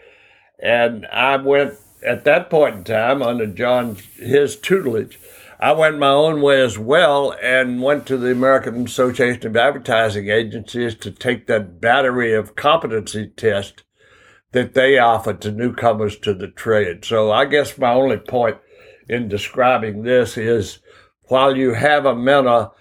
And 0.59 1.07
I 1.07 1.37
went 1.37 1.75
at 2.05 2.25
that 2.25 2.51
point 2.51 2.77
in 2.77 2.85
time 2.85 3.23
under 3.23 3.47
John, 3.47 3.97
his 4.17 4.57
tutelage. 4.57 5.19
I 5.59 5.73
went 5.73 5.99
my 5.99 6.11
own 6.11 6.43
way 6.43 6.61
as 6.61 6.79
well 6.79 7.35
and 7.43 7.83
went 7.83 8.07
to 8.07 8.19
the 8.19 8.31
American 8.31 8.85
Association 8.85 9.47
of 9.47 9.57
Advertising 9.57 10.29
Agencies 10.29 10.95
to 10.97 11.11
take 11.11 11.47
that 11.47 11.81
battery 11.81 12.35
of 12.35 12.57
competency 12.57 13.29
test 13.29 13.83
that 14.53 14.75
they 14.75 14.99
offer 14.99 15.33
to 15.33 15.51
newcomers 15.51 16.19
to 16.19 16.35
the 16.35 16.49
trade. 16.49 17.05
So 17.05 17.33
I 17.33 17.47
guess 17.47 17.79
my 17.79 17.93
only 17.93 18.19
point 18.19 18.59
in 19.09 19.29
describing 19.29 20.03
this 20.03 20.37
is 20.37 20.79
while 21.29 21.57
you 21.57 21.75
have 21.75 22.05
a 22.05 22.15
mentor, 22.15 22.73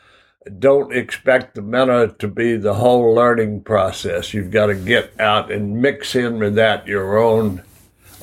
don't 0.59 0.95
expect 0.95 1.55
the 1.55 1.61
mentor 1.61 2.07
to 2.07 2.27
be 2.27 2.57
the 2.57 2.75
whole 2.75 3.13
learning 3.13 3.61
process. 3.61 4.33
You've 4.33 4.51
got 4.51 4.67
to 4.67 4.75
get 4.75 5.19
out 5.19 5.51
and 5.51 5.81
mix 5.81 6.15
in 6.15 6.39
with 6.39 6.55
that 6.55 6.87
your 6.87 7.17
own 7.17 7.63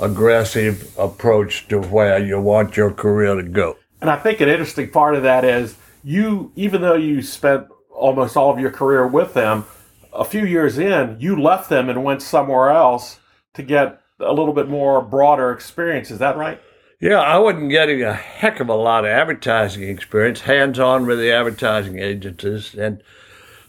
aggressive 0.01 0.97
approach 0.99 1.69
to 1.69 1.81
where 1.81 2.19
you 2.19 2.41
want 2.41 2.77
your 2.77 2.93
career 2.93 3.35
to 3.35 3.43
go. 3.43 3.77
And 4.01 4.11
I 4.11 4.17
think 4.17 4.41
an 4.41 4.49
interesting 4.49 4.91
part 4.91 5.15
of 5.15 5.23
that 5.23 5.45
is 5.45 5.77
you, 6.03 6.53
even 6.57 6.83
though 6.83 6.95
you 6.97 7.23
spent 7.23 7.69
almost 7.91 8.37
all 8.37 8.51
of 8.53 8.59
your 8.59 8.71
career 8.71 9.07
with 9.07 9.35
them, 9.35 9.65
a 10.13 10.25
few 10.25 10.45
years 10.45 10.79
in, 10.79 11.17
you 11.21 11.41
left 11.41 11.69
them 11.71 11.89
and 11.89 12.05
went 12.05 12.23
somewhere 12.23 12.71
else 12.71 13.19
to 13.55 13.63
get 13.63 14.01
a 14.21 14.33
little 14.33 14.53
bit 14.53 14.69
more 14.69 15.03
broader 15.03 15.53
experience. 15.53 16.11
Is 16.11 16.19
that 16.19 16.37
right? 16.37 16.61
Yeah, 17.03 17.19
I 17.19 17.37
wasn't 17.39 17.71
getting 17.71 18.01
a 18.05 18.15
heck 18.15 18.61
of 18.61 18.69
a 18.69 18.77
lot 18.77 19.05
of 19.05 19.11
advertising 19.11 19.83
experience, 19.83 20.43
hands 20.43 20.79
on 20.79 21.05
with 21.05 21.19
the 21.19 21.33
advertising 21.33 21.99
agencies. 21.99 22.77
And 22.77 23.03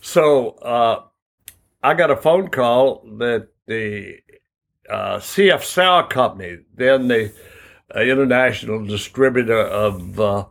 so 0.01 0.49
uh, 0.57 1.01
I 1.81 1.95
got 1.95 2.11
a 2.11 2.15
phone 2.15 2.49
call 2.49 3.03
that 3.17 3.47
the 3.65 4.19
uh, 4.87 5.17
CF 5.17 5.63
Sauer 5.63 6.03
Company, 6.03 6.59
then 6.75 7.07
the 7.07 7.33
uh, 7.95 8.01
international 8.01 8.85
distributor 8.85 9.61
of 9.61 10.19
uh, 10.19 10.45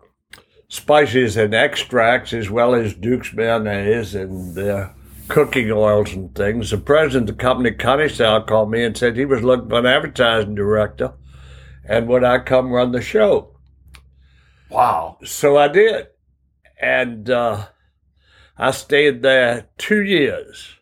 spices 0.66 1.36
and 1.36 1.54
extracts, 1.54 2.32
as 2.32 2.50
well 2.50 2.74
as 2.74 2.94
Duke's 2.94 3.32
mayonnaise 3.32 4.16
and 4.16 4.56
their 4.56 4.92
cooking 5.28 5.70
oils 5.70 6.14
and 6.14 6.34
things. 6.34 6.70
The 6.72 6.78
president 6.78 7.30
of 7.30 7.36
the 7.36 7.42
company, 7.44 7.70
Connie 7.70 8.08
Sauer, 8.08 8.40
called 8.40 8.72
me 8.72 8.82
and 8.82 8.96
said 8.96 9.16
he 9.16 9.24
was 9.24 9.44
looking 9.44 9.68
for 9.68 9.78
an 9.78 9.86
advertising 9.86 10.56
director 10.56 11.12
and 11.84 12.08
would 12.08 12.24
I 12.24 12.38
come 12.38 12.70
run 12.70 12.92
the 12.92 13.02
show? 13.02 13.56
Wow. 14.70 15.18
So 15.24 15.56
I 15.56 15.68
did. 15.68 16.08
And 16.80 17.28
uh, 17.28 17.66
I 18.56 18.70
stayed 18.70 19.22
there 19.22 19.68
two 19.78 20.02
years, 20.02 20.76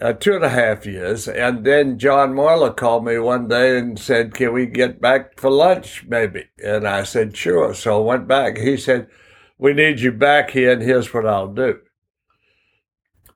uh, 0.00 0.12
two 0.12 0.34
and 0.34 0.44
a 0.44 0.48
half 0.48 0.84
years. 0.84 1.28
And 1.28 1.64
then 1.64 1.98
John 1.98 2.34
Moyler 2.34 2.76
called 2.76 3.04
me 3.04 3.18
one 3.18 3.48
day 3.48 3.78
and 3.78 3.98
said, 3.98 4.34
Can 4.34 4.52
we 4.52 4.66
get 4.66 5.00
back 5.00 5.38
for 5.38 5.50
lunch 5.50 6.04
maybe? 6.06 6.46
And 6.62 6.86
I 6.86 7.04
said, 7.04 7.36
Sure. 7.36 7.72
So 7.74 8.02
I 8.02 8.04
went 8.04 8.28
back. 8.28 8.58
He 8.58 8.76
said, 8.76 9.08
We 9.58 9.72
need 9.72 10.00
you 10.00 10.12
back 10.12 10.50
here, 10.50 10.72
and 10.72 10.82
here's 10.82 11.14
what 11.14 11.26
I'll 11.26 11.52
do. 11.52 11.80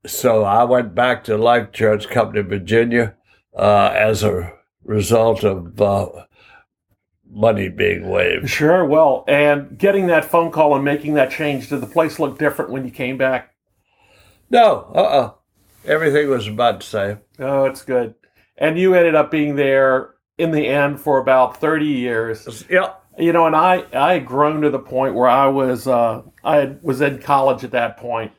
So 0.06 0.44
I 0.44 0.64
went 0.64 0.94
back 0.94 1.24
to 1.24 1.36
Life 1.36 1.68
Insurance 1.68 2.06
Company, 2.06 2.42
Virginia, 2.42 3.16
uh, 3.56 3.92
as 3.94 4.22
a 4.22 4.52
result 4.84 5.44
of 5.44 5.80
uh, 5.80 6.24
money 7.30 7.68
being 7.68 8.08
waived. 8.08 8.48
Sure. 8.48 8.84
Well, 8.84 9.24
and 9.28 9.78
getting 9.78 10.06
that 10.08 10.24
phone 10.24 10.50
call 10.50 10.74
and 10.74 10.84
making 10.84 11.14
that 11.14 11.30
change, 11.30 11.68
did 11.68 11.80
the 11.80 11.86
place 11.86 12.18
look 12.18 12.38
different 12.38 12.70
when 12.70 12.84
you 12.84 12.90
came 12.90 13.16
back? 13.18 13.54
No, 14.50 14.90
uh 14.94 14.98
uh 14.98 15.32
Everything 15.84 16.28
was 16.28 16.46
about 16.46 16.80
the 16.80 16.86
same. 16.86 17.18
Oh, 17.38 17.64
it's 17.64 17.82
good. 17.82 18.14
And 18.56 18.78
you 18.78 18.94
ended 18.94 19.14
up 19.14 19.30
being 19.30 19.56
there 19.56 20.14
in 20.36 20.50
the 20.50 20.66
end 20.66 21.00
for 21.00 21.18
about 21.18 21.60
30 21.60 21.86
years. 21.86 22.64
Yeah. 22.68 22.94
You 23.18 23.32
know, 23.32 23.46
and 23.46 23.56
I, 23.56 23.84
I 23.92 24.14
had 24.14 24.26
grown 24.26 24.60
to 24.62 24.70
the 24.70 24.78
point 24.78 25.14
where 25.14 25.28
I 25.28 25.46
was, 25.46 25.86
uh, 25.86 26.22
I 26.44 26.56
had, 26.56 26.82
was 26.82 27.00
in 27.00 27.20
college 27.20 27.64
at 27.64 27.72
that 27.72 27.96
point. 27.96 28.32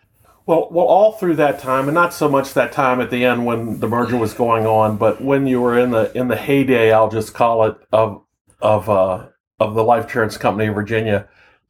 Well, 0.46 0.68
well, 0.72 0.86
all 0.86 1.12
through 1.12 1.36
that 1.36 1.60
time, 1.60 1.88
and 1.88 1.94
not 1.94 2.14
so 2.14 2.28
much 2.28 2.54
that 2.56 2.72
time 2.72 3.02
at 3.02 3.12
the 3.12 3.24
end 3.24 3.46
when 3.46 3.80
the 3.80 3.88
merger 3.88 4.18
was 4.18 4.34
going 4.34 4.66
on, 4.66 4.98
but 4.98 5.22
when 5.22 5.46
you 5.46 5.62
were 5.62 5.78
in 5.78 5.92
the 5.92 6.12
in 6.18 6.28
the 6.28 6.36
heyday, 6.36 6.92
I'll 6.92 7.12
just 7.12 7.36
call 7.36 7.66
it 7.66 7.78
of 7.92 8.24
of 8.60 8.90
uh, 8.90 9.28
of 9.60 9.76
the 9.76 9.84
life 9.84 10.06
insurance 10.06 10.38
company 10.38 10.68
in 10.68 10.74
Virginia. 10.74 11.28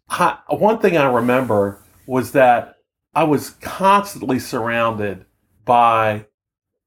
I, 0.10 0.38
one 0.50 0.79
thing 0.79 0.98
I 0.98 1.12
remember 1.12 1.79
was 2.05 2.31
that 2.31 2.77
I 3.13 3.24
was 3.24 3.51
constantly 3.62 4.39
surrounded 4.39 5.25
by 5.65 6.25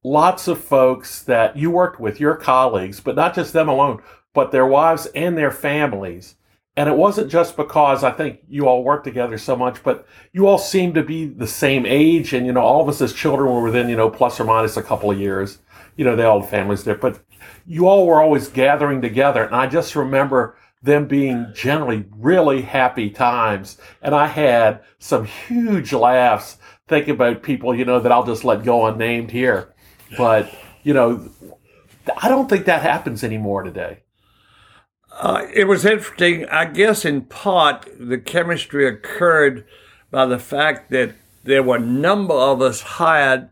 lots 0.04 0.48
of 0.48 0.62
folks 0.62 1.22
that 1.22 1.56
you 1.56 1.70
worked 1.70 2.00
with, 2.00 2.20
your 2.20 2.34
colleagues, 2.34 3.00
but 3.00 3.16
not 3.16 3.34
just 3.34 3.52
them 3.52 3.68
alone, 3.68 4.02
but 4.34 4.50
their 4.50 4.66
wives 4.66 5.06
and 5.14 5.36
their 5.36 5.50
families. 5.50 6.36
And 6.76 6.88
it 6.88 6.96
wasn't 6.96 7.30
just 7.30 7.56
because 7.56 8.02
I 8.02 8.10
think 8.10 8.40
you 8.48 8.66
all 8.66 8.82
worked 8.82 9.04
together 9.04 9.36
so 9.36 9.54
much, 9.54 9.82
but 9.82 10.06
you 10.32 10.46
all 10.46 10.58
seemed 10.58 10.94
to 10.94 11.02
be 11.02 11.26
the 11.26 11.46
same 11.46 11.84
age. 11.84 12.32
And, 12.32 12.46
you 12.46 12.52
know, 12.52 12.62
all 12.62 12.80
of 12.80 12.88
us 12.88 13.02
as 13.02 13.12
children 13.12 13.52
were 13.52 13.62
within, 13.62 13.90
you 13.90 13.96
know, 13.96 14.08
plus 14.08 14.40
or 14.40 14.44
minus 14.44 14.76
a 14.76 14.82
couple 14.82 15.10
of 15.10 15.20
years. 15.20 15.58
You 15.96 16.06
know, 16.06 16.16
they 16.16 16.24
all 16.24 16.40
had 16.40 16.48
families 16.48 16.84
there, 16.84 16.94
but 16.94 17.20
you 17.66 17.86
all 17.86 18.06
were 18.06 18.20
always 18.20 18.48
gathering 18.48 19.00
together. 19.00 19.44
And 19.44 19.54
I 19.54 19.66
just 19.66 19.96
remember 19.96 20.56
them 20.82 21.06
being 21.06 21.46
generally 21.54 22.04
really 22.16 22.62
happy 22.62 23.08
times. 23.10 23.78
And 24.00 24.14
I 24.14 24.26
had 24.26 24.80
some 24.98 25.24
huge 25.24 25.92
laughs 25.92 26.58
thinking 26.88 27.14
about 27.14 27.42
people, 27.42 27.74
you 27.74 27.84
know, 27.84 28.00
that 28.00 28.10
I'll 28.10 28.26
just 28.26 28.44
let 28.44 28.64
go 28.64 28.86
unnamed 28.86 29.30
here. 29.30 29.72
But, 30.16 30.52
you 30.82 30.92
know, 30.92 31.30
I 32.16 32.28
don't 32.28 32.48
think 32.48 32.66
that 32.66 32.82
happens 32.82 33.22
anymore 33.22 33.62
today. 33.62 34.00
Uh, 35.12 35.46
it 35.54 35.64
was 35.64 35.84
interesting. 35.84 36.46
I 36.48 36.64
guess 36.64 37.04
in 37.04 37.22
part 37.22 37.86
the 37.98 38.18
chemistry 38.18 38.86
occurred 38.88 39.64
by 40.10 40.26
the 40.26 40.38
fact 40.38 40.90
that 40.90 41.14
there 41.44 41.62
were 41.62 41.76
a 41.76 41.80
number 41.80 42.34
of 42.34 42.60
us 42.60 42.80
hired, 42.80 43.50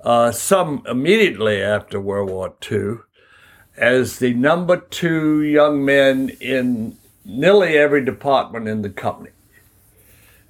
uh, 0.00 0.30
some 0.32 0.82
immediately 0.86 1.62
after 1.62 2.00
World 2.00 2.30
War 2.30 2.54
II, 2.70 2.96
as 3.76 4.18
the 4.18 4.34
number 4.34 4.76
two 4.76 5.42
young 5.42 5.84
men 5.84 6.30
in 6.40 6.96
nearly 7.24 7.76
every 7.76 8.04
department 8.04 8.68
in 8.68 8.82
the 8.82 8.90
company. 8.90 9.30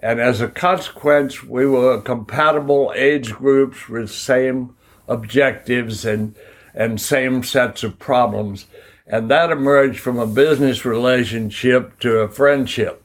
And 0.01 0.21
as 0.21 0.41
a 0.41 0.49
consequence, 0.49 1.43
we 1.43 1.67
were 1.67 2.01
compatible 2.01 2.93
age 2.95 3.33
groups 3.33 3.89
with 3.89 4.11
same 4.11 4.77
objectives 5.09 6.05
and, 6.05 6.35
and 6.75 7.01
same 7.01 7.43
sets 7.43 7.83
of 7.83 7.99
problems. 7.99 8.67
And 9.07 9.31
that 9.31 9.51
emerged 9.51 10.01
from 10.01 10.19
a 10.19 10.27
business 10.27 10.85
relationship 10.85 11.99
to 12.01 12.19
a 12.19 12.29
friendship. 12.29 13.03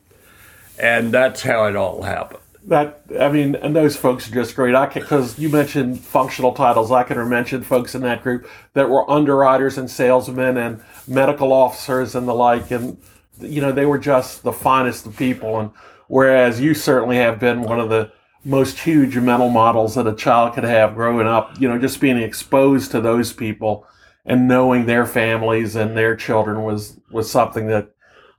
And 0.78 1.14
that's 1.14 1.44
how 1.44 1.66
it 1.66 1.76
all 1.76 2.04
happened. 2.04 2.39
That 2.70 3.02
I 3.20 3.30
mean, 3.30 3.56
and 3.56 3.76
those 3.76 3.96
folks 3.96 4.30
are 4.30 4.34
just 4.34 4.56
great. 4.56 4.76
I 4.76 4.86
because 4.86 5.40
you 5.40 5.50
mentioned 5.50 6.02
functional 6.02 6.54
titles, 6.54 6.92
I 6.92 7.02
can 7.02 7.28
mention 7.28 7.64
folks 7.64 7.96
in 7.96 8.04
that 8.04 8.22
group 8.22 8.48
that 8.74 8.90
were 8.90 9.10
underwriters 9.10 9.80
and 9.80 9.90
salesmen 9.90 10.56
and 10.56 10.84
medical 11.08 11.52
officers 11.52 12.14
and 12.14 12.28
the 12.28 12.34
like, 12.34 12.70
and 12.70 12.98
you 13.40 13.60
know 13.60 13.72
they 13.72 13.88
were 13.88 13.98
just 13.98 14.44
the 14.44 14.54
finest 14.54 15.08
of 15.08 15.18
people. 15.18 15.60
And 15.60 15.72
whereas 16.10 16.62
you 16.62 16.76
certainly 16.76 17.18
have 17.18 17.40
been 17.40 17.64
one 17.64 17.80
of 17.80 17.90
the 17.90 18.12
most 18.46 18.78
huge 18.78 19.18
mental 19.18 19.50
models 19.50 19.96
that 19.96 20.06
a 20.06 20.16
child 20.16 20.54
could 20.54 20.64
have 20.64 20.94
growing 20.94 21.28
up, 21.28 21.60
you 21.60 21.68
know, 21.68 21.80
just 21.80 22.00
being 22.00 22.18
exposed 22.18 22.92
to 22.92 23.02
those 23.02 23.34
people 23.34 23.88
and 24.26 24.48
knowing 24.48 24.86
their 24.86 25.08
families 25.08 25.76
and 25.76 25.98
their 25.98 26.16
children 26.16 26.64
was 26.64 27.00
was 27.10 27.32
something 27.32 27.66
that 27.66 27.90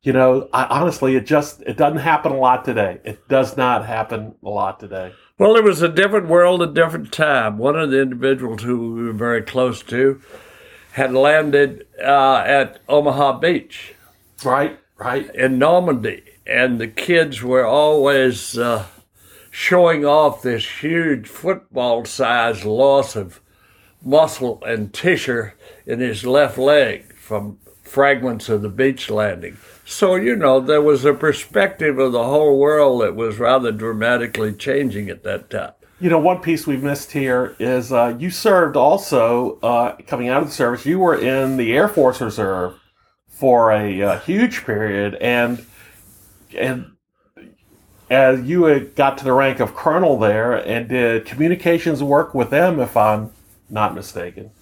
you 0.02 0.12
know, 0.12 0.48
I, 0.52 0.64
honestly, 0.64 1.16
it 1.16 1.26
just 1.26 1.62
it 1.62 1.76
doesn't 1.76 1.98
happen 1.98 2.32
a 2.32 2.38
lot 2.38 2.64
today. 2.64 3.00
It 3.04 3.28
does 3.28 3.56
not 3.56 3.84
happen 3.86 4.34
a 4.42 4.48
lot 4.48 4.80
today. 4.80 5.12
Well, 5.38 5.56
it 5.56 5.64
was 5.64 5.82
a 5.82 5.88
different 5.88 6.28
world, 6.28 6.62
a 6.62 6.66
different 6.66 7.12
time. 7.12 7.58
One 7.58 7.78
of 7.78 7.90
the 7.90 8.00
individuals 8.00 8.62
who 8.62 8.94
we 8.94 9.02
were 9.04 9.12
very 9.12 9.42
close 9.42 9.82
to 9.84 10.20
had 10.92 11.12
landed 11.12 11.86
uh, 12.02 12.42
at 12.46 12.80
Omaha 12.88 13.38
Beach, 13.38 13.94
right, 14.44 14.78
right, 14.98 15.32
in 15.34 15.58
Normandy, 15.58 16.24
and 16.46 16.80
the 16.80 16.88
kids 16.88 17.42
were 17.42 17.64
always 17.64 18.58
uh, 18.58 18.86
showing 19.50 20.04
off 20.04 20.42
this 20.42 20.80
huge 20.80 21.28
football-sized 21.28 22.64
loss 22.64 23.16
of 23.16 23.40
muscle 24.02 24.62
and 24.64 24.92
tissue 24.92 25.50
in 25.86 26.00
his 26.00 26.24
left 26.24 26.58
leg 26.58 27.14
from 27.14 27.58
fragments 27.82 28.48
of 28.48 28.62
the 28.62 28.68
beach 28.68 29.10
landing. 29.10 29.56
So, 29.90 30.14
you 30.14 30.36
know, 30.36 30.60
there 30.60 30.80
was 30.80 31.04
a 31.04 31.12
perspective 31.12 31.98
of 31.98 32.12
the 32.12 32.22
whole 32.22 32.56
world 32.56 33.02
that 33.02 33.16
was 33.16 33.40
rather 33.40 33.72
dramatically 33.72 34.52
changing 34.52 35.10
at 35.10 35.24
that 35.24 35.50
time. 35.50 35.72
You 35.98 36.08
know, 36.08 36.18
one 36.20 36.40
piece 36.40 36.64
we've 36.64 36.82
missed 36.82 37.10
here 37.10 37.56
is 37.58 37.92
uh, 37.92 38.16
you 38.16 38.30
served 38.30 38.76
also, 38.76 39.58
uh, 39.64 39.96
coming 40.06 40.28
out 40.28 40.42
of 40.42 40.48
the 40.48 40.54
service, 40.54 40.86
you 40.86 41.00
were 41.00 41.16
in 41.16 41.56
the 41.56 41.72
Air 41.72 41.88
Force 41.88 42.20
Reserve 42.20 42.78
for 43.28 43.72
a 43.72 44.00
uh, 44.00 44.20
huge 44.20 44.64
period. 44.64 45.16
And, 45.16 45.66
and 46.56 46.92
as 48.08 48.42
you 48.42 48.92
got 48.94 49.18
to 49.18 49.24
the 49.24 49.32
rank 49.32 49.58
of 49.58 49.74
colonel 49.74 50.20
there 50.20 50.54
and 50.54 50.88
did 50.88 51.26
communications 51.26 52.00
work 52.00 52.32
with 52.32 52.50
them, 52.50 52.78
if 52.78 52.96
I'm 52.96 53.32
not 53.68 53.96
mistaken. 53.96 54.52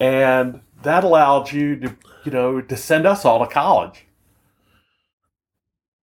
And 0.00 0.60
that 0.82 1.04
allowed 1.04 1.52
you 1.52 1.76
to, 1.76 1.96
you 2.24 2.32
know, 2.32 2.60
to 2.60 2.76
send 2.76 3.06
us 3.06 3.24
all 3.24 3.46
to 3.46 3.50
college. 3.50 4.05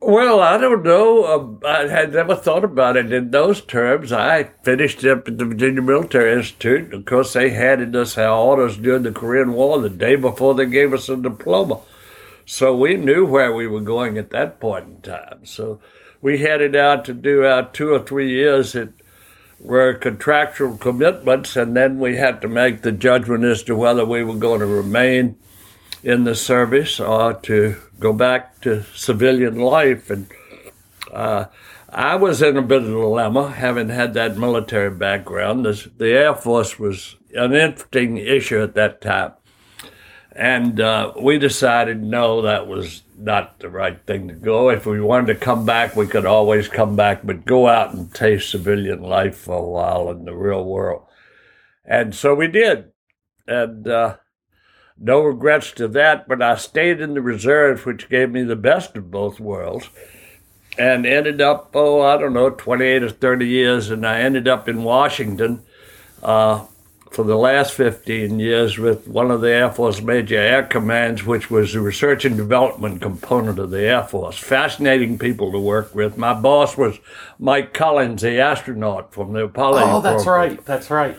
Well, 0.05 0.41
I 0.41 0.57
don't 0.57 0.83
know. 0.83 1.25
Um, 1.33 1.60
I 1.65 1.88
had 1.88 2.12
never 2.12 2.36
thought 2.36 2.65
about 2.65 2.98
it 2.98 3.13
in 3.13 3.31
those 3.31 3.62
terms. 3.62 4.12
I 4.12 4.43
finished 4.62 5.05
up 5.05 5.29
at 5.29 5.38
the 5.38 5.45
Virginia 5.45 5.81
Military 5.81 6.33
Institute. 6.33 6.93
Of 6.93 7.05
course, 7.05 7.31
they 7.31 7.51
handed 7.51 7.95
us 7.95 8.17
our 8.17 8.38
orders 8.38 8.75
during 8.75 9.03
the 9.03 9.13
Korean 9.13 9.53
War 9.53 9.79
the 9.79 9.89
day 9.89 10.17
before 10.17 10.55
they 10.55 10.65
gave 10.65 10.93
us 10.93 11.07
a 11.07 11.15
diploma. 11.15 11.79
So 12.45 12.75
we 12.75 12.98
knew 12.98 13.25
where 13.25 13.53
we 13.53 13.65
were 13.65 13.79
going 13.79 14.17
at 14.17 14.31
that 14.31 14.60
point 14.60 14.88
in 14.88 15.01
time. 15.03 15.45
So 15.45 15.79
we 16.22 16.39
headed 16.39 16.75
out 16.75 17.05
to 17.05 17.13
do 17.13 17.45
our 17.45 17.72
two 17.72 17.93
or 17.93 18.00
three 18.00 18.29
years 18.29 18.74
that 18.74 18.89
were 19.57 19.93
contractual 19.93 20.75
commitments, 20.75 21.55
and 21.55 21.77
then 21.77 21.98
we 21.98 22.17
had 22.17 22.41
to 22.41 22.50
make 22.50 22.81
the 22.81 22.91
judgment 22.91 23.45
as 23.45 23.63
to 23.63 23.75
whether 23.77 24.03
we 24.03 24.22
were 24.25 24.36
going 24.36 24.60
to 24.60 24.65
remain 24.65 25.38
in 26.03 26.25
the 26.25 26.36
service 26.36 27.00
or 27.00 27.33
to 27.33 27.77
go 28.00 28.13
back 28.13 28.62
to 28.62 28.83
civilian 28.93 29.57
life. 29.57 30.10
And 30.10 30.27
uh, 31.12 31.45
I 31.89 32.15
was 32.15 32.41
in 32.41 32.57
a 32.57 32.62
bit 32.62 32.83
of 32.83 32.89
a 32.89 32.91
dilemma, 32.91 33.51
having 33.51 33.89
had 33.89 34.13
that 34.15 34.38
military 34.38 34.91
background. 34.91 35.65
The, 35.65 35.89
the 35.98 36.10
Air 36.10 36.36
Force 36.36 36.77
was 36.77 37.15
an 37.33 37.53
interesting 37.53 38.17
issue 38.17 38.62
at 38.62 38.75
that 38.75 39.01
time. 39.01 39.33
And 40.36 40.81
uh, 40.81 41.13
we 41.21 41.38
decided 41.38 42.01
no, 42.01 42.41
that 42.41 42.67
was 42.67 43.04
not 43.15 43.60
the 43.60 43.69
right 43.69 43.99
thing 44.06 44.28
to 44.28 44.34
go. 44.34 44.69
If 44.69 44.86
we 44.86 44.99
wanted 44.99 45.28
to 45.28 45.36
come 45.36 45.65
back, 45.65 45.95
we 45.95 46.08
could 46.08 46.25
always 46.25 46.67
come 46.67 46.95
back, 46.95 47.21
but 47.23 47.45
go 47.45 47.67
out 47.67 47.93
and 47.93 48.13
taste 48.13 48.49
civilian 48.49 49.01
life 49.01 49.38
for 49.38 49.58
a 49.58 49.69
while 49.69 50.10
in 50.10 50.25
the 50.25 50.36
real 50.36 50.65
world. 50.65 51.04
And 51.86 52.15
so 52.15 52.34
we 52.34 52.47
did. 52.47 52.91
And 53.47 53.88
uh, 53.88 54.17
no 54.99 55.21
regrets 55.21 55.71
to 55.73 55.88
that, 55.89 56.27
but 56.27 56.41
I 56.41 56.56
stayed 56.56 57.01
in 57.01 57.13
the 57.13 57.21
reserves, 57.21 57.86
which 57.86 58.10
gave 58.10 58.32
me 58.32 58.43
the 58.43 58.56
best 58.56 58.95
of 58.95 59.12
both 59.12 59.39
worlds, 59.39 59.89
and 60.77 61.06
ended 61.06 61.41
up, 61.41 61.71
oh, 61.73 62.01
I 62.01 62.17
don't 62.17 62.34
know, 62.34 62.49
28 62.49 63.03
or 63.03 63.10
30 63.10 63.47
years, 63.47 63.89
and 63.89 64.06
I 64.06 64.19
ended 64.21 64.47
up 64.47 64.67
in 64.69 64.84
Washington 64.84 65.63
uh, 66.21 66.65
for 67.12 67.23
the 67.23 67.38
last 67.38 67.73
15 67.73 68.39
years 68.39 68.77
with 68.79 69.08
one 69.08 69.29
of 69.29 69.41
the 69.41 69.49
Air 69.49 69.71
Force 69.71 70.01
Major 70.01 70.38
Air 70.38 70.63
Commands, 70.63 71.23
which 71.23 71.51
was 71.51 71.73
the 71.73 71.79
research 71.79 72.25
and 72.25 72.36
development 72.36 73.01
component 73.01 73.60
of 73.60 73.69
the 73.69 73.82
Air 73.82 74.03
Force. 74.03 74.38
Fascinating 74.38 75.19
people 75.19 75.51
to 75.51 75.60
work 75.60 75.93
with. 75.93 76.17
My 76.17 76.34
boss 76.34 76.75
was 76.75 76.99
Mike 77.38 77.73
Collins, 77.73 78.23
the 78.23 78.39
astronaut 78.39 79.13
from 79.13 79.34
the 79.34 79.43
Apollo. 79.43 79.82
Oh, 79.84 80.01
that's 80.01 80.23
program. 80.23 80.49
right. 80.49 80.65
That's 80.65 80.89
right. 80.89 81.17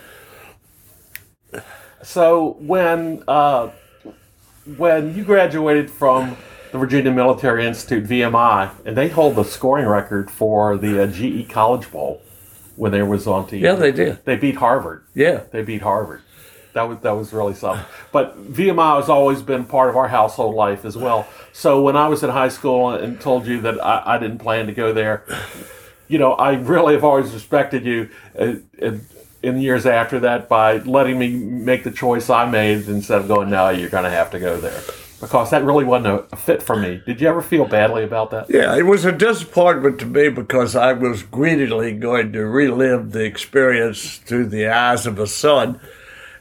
So 2.04 2.56
when 2.60 3.24
uh, 3.26 3.70
when 4.76 5.16
you 5.16 5.24
graduated 5.24 5.90
from 5.90 6.36
the 6.70 6.78
Virginia 6.78 7.10
Military 7.10 7.66
Institute 7.66 8.04
(VMI), 8.04 8.70
and 8.84 8.96
they 8.96 9.08
hold 9.08 9.36
the 9.36 9.42
scoring 9.42 9.86
record 9.86 10.30
for 10.30 10.76
the 10.76 11.02
uh, 11.02 11.06
GE 11.06 11.48
College 11.48 11.90
Bowl 11.90 12.20
when 12.76 12.92
they 12.92 13.02
was 13.02 13.26
on 13.26 13.46
TV. 13.46 13.60
Yeah, 13.60 13.74
they 13.74 13.90
did. 13.90 14.24
They 14.24 14.36
beat 14.36 14.56
Harvard. 14.56 15.04
Yeah, 15.14 15.44
they 15.50 15.62
beat 15.62 15.82
Harvard. 15.82 16.20
That 16.74 16.82
was 16.82 16.98
that 16.98 17.12
was 17.12 17.32
really 17.32 17.54
something. 17.54 17.86
But 18.12 18.52
VMI 18.52 19.00
has 19.00 19.08
always 19.08 19.40
been 19.40 19.64
part 19.64 19.88
of 19.88 19.96
our 19.96 20.08
household 20.08 20.54
life 20.54 20.84
as 20.84 20.96
well. 20.96 21.26
So 21.52 21.80
when 21.80 21.96
I 21.96 22.08
was 22.08 22.22
in 22.22 22.30
high 22.30 22.48
school 22.48 22.90
and 22.90 23.18
told 23.18 23.46
you 23.46 23.62
that 23.62 23.82
I, 23.82 24.16
I 24.16 24.18
didn't 24.18 24.38
plan 24.38 24.66
to 24.66 24.72
go 24.72 24.92
there, 24.92 25.24
you 26.08 26.18
know, 26.18 26.34
I 26.34 26.54
really 26.56 26.94
have 26.94 27.04
always 27.04 27.32
respected 27.32 27.86
you. 27.86 28.10
Uh, 28.38 28.56
and 28.78 29.06
in 29.44 29.60
years 29.60 29.86
after 29.86 30.18
that 30.20 30.48
by 30.48 30.78
letting 30.78 31.18
me 31.18 31.28
make 31.34 31.84
the 31.84 31.90
choice 31.90 32.30
I 32.30 32.44
made 32.50 32.88
instead 32.88 33.20
of 33.20 33.28
going, 33.28 33.50
no, 33.50 33.70
you're 33.70 33.90
going 33.90 34.04
to 34.04 34.10
have 34.10 34.30
to 34.32 34.40
go 34.40 34.58
there. 34.58 34.80
Because 35.20 35.50
that 35.50 35.64
really 35.64 35.84
wasn't 35.84 36.26
a 36.32 36.36
fit 36.36 36.62
for 36.62 36.76
me. 36.76 37.02
Did 37.06 37.20
you 37.20 37.28
ever 37.28 37.40
feel 37.40 37.66
badly 37.66 38.04
about 38.04 38.30
that? 38.32 38.50
Yeah, 38.50 38.76
it 38.76 38.82
was 38.82 39.04
a 39.04 39.12
disappointment 39.12 39.98
to 40.00 40.06
me 40.06 40.28
because 40.28 40.76
I 40.76 40.92
was 40.92 41.22
greedily 41.22 41.92
going 41.92 42.32
to 42.32 42.44
relive 42.44 43.12
the 43.12 43.24
experience 43.24 44.18
through 44.18 44.46
the 44.46 44.66
eyes 44.66 45.06
of 45.06 45.18
a 45.18 45.26
son. 45.26 45.80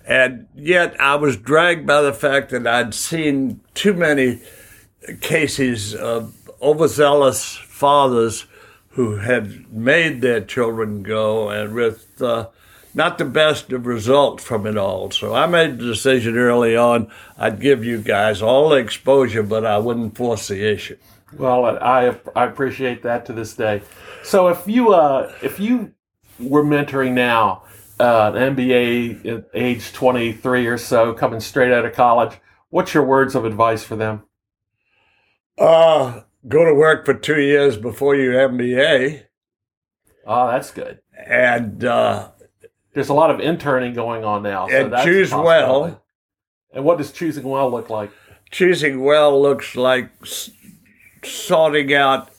And 0.06 0.48
yet 0.54 1.00
I 1.00 1.16
was 1.16 1.38
dragged 1.38 1.88
by 1.88 2.02
the 2.02 2.14
fact 2.14 2.50
that 2.50 2.68
I'd 2.68 2.94
seen 2.94 3.62
too 3.74 3.94
many 3.94 4.42
cases 5.22 5.96
of 5.96 6.36
overzealous 6.62 7.56
fathers 7.56 8.46
who 8.90 9.18
had 9.18 9.72
made 9.72 10.22
their 10.22 10.42
children 10.42 11.04
go 11.04 11.50
and 11.50 11.74
with 11.74 12.22
uh, 12.22 12.48
not 12.94 13.18
the 13.18 13.26
best 13.26 13.72
of 13.72 13.86
results 13.86 14.44
from 14.44 14.66
it 14.68 14.78
all. 14.78 15.12
So 15.12 15.34
I 15.34 15.48
made 15.48 15.80
the 15.80 15.86
decision 15.86 16.38
early 16.38 16.76
on 16.76 17.10
I'd 17.38 17.60
give 17.60 17.84
you 17.84 18.00
guys 18.02 18.42
all 18.42 18.70
the 18.70 18.78
exposure, 18.78 19.44
but 19.44 19.66
I 19.66 19.78
wouldn't 19.78 20.16
force 20.16 20.48
the 20.48 20.72
issue. 20.72 20.98
Well, 21.38 21.66
I 21.66 22.16
I 22.36 22.46
appreciate 22.46 23.04
that 23.04 23.26
to 23.26 23.34
this 23.34 23.56
day. 23.56 23.82
So 24.24 24.48
if 24.50 24.68
you 24.68 24.94
uh 24.94 25.34
if 25.42 25.60
you 25.60 25.94
were 26.40 26.64
mentoring 26.64 27.14
now 27.14 27.64
uh, 28.00 28.32
an 28.36 28.56
MBA 28.56 29.26
at 29.26 29.46
age 29.54 29.94
23 29.94 30.68
or 30.68 30.78
so, 30.78 31.14
coming 31.14 31.40
straight 31.40 31.72
out 31.72 31.86
of 31.86 31.94
college, 31.94 32.38
what's 32.70 32.94
your 32.94 33.06
words 33.06 33.36
of 33.36 33.46
advice 33.46 33.84
for 33.84 33.96
them? 33.96 34.24
Uh, 35.58 36.22
go 36.48 36.66
to 36.66 36.74
work 36.74 37.06
for 37.06 37.14
two 37.14 37.40
years 37.40 37.78
before 37.78 38.16
your 38.16 38.34
MBA. 38.50 39.24
Oh, 40.26 40.48
that's 40.48 40.72
good. 40.72 41.00
And 41.28 41.84
uh, 41.84 42.32
there's 42.94 43.10
a 43.10 43.14
lot 43.14 43.32
of 43.32 43.40
interning 43.40 43.94
going 43.94 44.24
on 44.24 44.44
now. 44.44 44.68
So 44.68 44.86
and 44.86 45.04
choose 45.04 45.32
well. 45.32 46.02
And 46.74 46.86
what 46.86 46.98
does 46.98 47.12
choosing 47.12 47.44
well 47.44 47.70
look 47.70 47.90
like? 47.90 48.12
Choosing 48.52 49.04
well 49.04 49.40
looks 49.42 49.76
like 49.76 50.10
sorting 51.24 51.94
out 51.94 52.30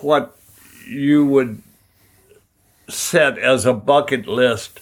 what 0.00 0.36
you 0.88 1.26
would 1.26 1.62
set 2.88 3.38
as 3.38 3.66
a 3.66 3.72
bucket 3.72 4.26
list 4.26 4.80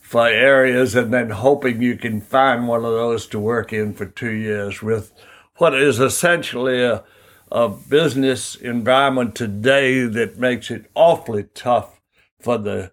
for 0.00 0.26
areas 0.26 0.94
and 0.94 1.12
then 1.12 1.30
hoping 1.30 1.82
you 1.82 1.96
can 1.96 2.20
find 2.20 2.66
one 2.66 2.84
of 2.84 2.92
those 2.92 3.26
to 3.26 3.38
work 3.38 3.72
in 3.72 3.92
for 3.92 4.06
two 4.06 4.30
years 4.30 4.80
with 4.80 5.12
what 5.56 5.74
is 5.74 5.98
essentially 5.98 6.82
a, 6.82 7.02
a 7.50 7.68
business 7.68 8.54
environment 8.54 9.34
today 9.34 10.06
that 10.06 10.38
makes 10.38 10.70
it 10.70 10.90
awfully 10.94 11.44
tough 11.54 12.00
for 12.40 12.56
the 12.56 12.92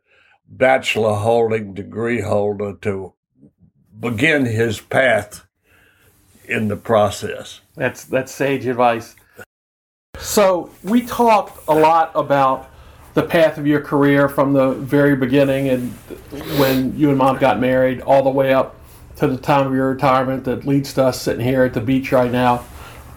bachelor 0.58 1.16
holding 1.16 1.74
degree 1.74 2.22
holder 2.22 2.74
to 2.82 3.14
begin 4.00 4.46
his 4.46 4.80
path 4.80 5.46
in 6.46 6.68
the 6.68 6.76
process. 6.76 7.62
That's 7.76 8.04
that's 8.06 8.32
sage 8.32 8.66
advice. 8.66 9.16
So 10.18 10.70
we 10.84 11.02
talked 11.02 11.68
a 11.68 11.74
lot 11.74 12.12
about 12.16 12.70
the 13.14 13.24
path 13.24 13.58
of 13.58 13.68
your 13.68 13.82
career 13.82 14.28
from 14.28 14.54
the 14.54 14.72
very 14.72 15.16
beginning 15.16 15.70
and 15.70 15.92
when 16.58 16.98
you 16.98 17.10
and 17.10 17.18
mom 17.18 17.38
got 17.38 17.60
married 17.60 18.02
all 18.02 18.24
the 18.24 18.30
way 18.30 18.54
up 18.54 18.76
to 19.18 19.28
the 19.28 19.38
time 19.38 19.68
of 19.68 19.74
your 19.74 19.92
retirement 19.92 20.44
that 20.46 20.66
leads 20.66 20.94
to 20.94 21.04
us 21.04 21.22
sitting 21.22 21.46
here 21.46 21.64
at 21.64 21.74
the 21.74 21.82
beach 21.82 22.12
right 22.12 22.32
now 22.32 22.66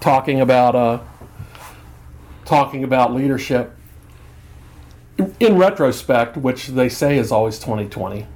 talking 0.00 0.40
about 0.40 0.74
uh, 0.76 1.00
talking 2.44 2.84
about 2.84 3.14
leadership 3.14 3.74
in 5.40 5.56
retrospect 5.56 6.36
which 6.36 6.68
they 6.68 6.88
say 6.88 7.18
is 7.18 7.32
always 7.32 7.58
2020 7.58 8.26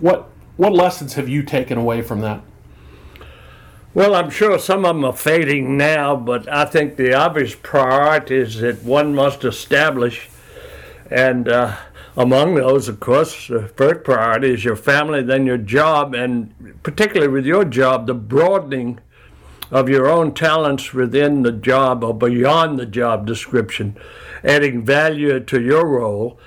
what 0.00 0.30
what 0.58 0.72
lessons 0.72 1.14
have 1.14 1.28
you 1.28 1.44
taken 1.44 1.78
away 1.78 2.02
from 2.02 2.20
that? 2.22 2.42
Well, 3.94 4.16
I'm 4.16 4.28
sure 4.28 4.58
some 4.58 4.84
of 4.84 4.96
them 4.96 5.04
are 5.04 5.12
fading 5.12 5.76
now, 5.76 6.16
but 6.16 6.52
I 6.52 6.64
think 6.64 6.96
the 6.96 7.14
obvious 7.14 7.54
priorities 7.54 8.58
that 8.58 8.82
one 8.82 9.14
must 9.14 9.44
establish, 9.44 10.28
and 11.10 11.48
uh, 11.48 11.76
among 12.16 12.56
those, 12.56 12.88
of 12.88 12.98
course, 12.98 13.46
the 13.46 13.68
first 13.68 14.02
priority 14.02 14.52
is 14.52 14.64
your 14.64 14.74
family, 14.74 15.22
then 15.22 15.46
your 15.46 15.58
job, 15.58 16.12
and 16.12 16.52
particularly 16.82 17.32
with 17.32 17.46
your 17.46 17.64
job, 17.64 18.08
the 18.08 18.14
broadening 18.14 18.98
of 19.70 19.88
your 19.88 20.08
own 20.08 20.32
talents 20.32 20.92
within 20.92 21.42
the 21.42 21.52
job 21.52 22.02
or 22.02 22.14
beyond 22.14 22.78
the 22.78 22.86
job 22.86 23.26
description, 23.26 23.96
adding 24.42 24.84
value 24.84 25.40
to 25.40 25.60
your 25.60 25.86
role 25.86 26.38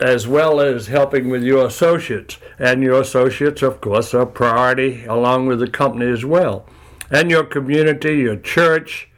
as 0.00 0.28
well 0.28 0.60
as 0.60 0.86
helping 0.86 1.28
with 1.28 1.42
your 1.42 1.66
associates. 1.66 2.38
And 2.58 2.82
your 2.82 3.00
associates, 3.00 3.62
of 3.62 3.80
course, 3.80 4.14
are 4.14 4.22
a 4.22 4.26
priority 4.26 5.04
along 5.04 5.46
with 5.46 5.60
the 5.60 5.68
company 5.68 6.10
as 6.10 6.24
well. 6.24 6.66
And 7.10 7.30
your 7.30 7.44
community, 7.44 8.18
your 8.18 8.36
church, 8.36 9.08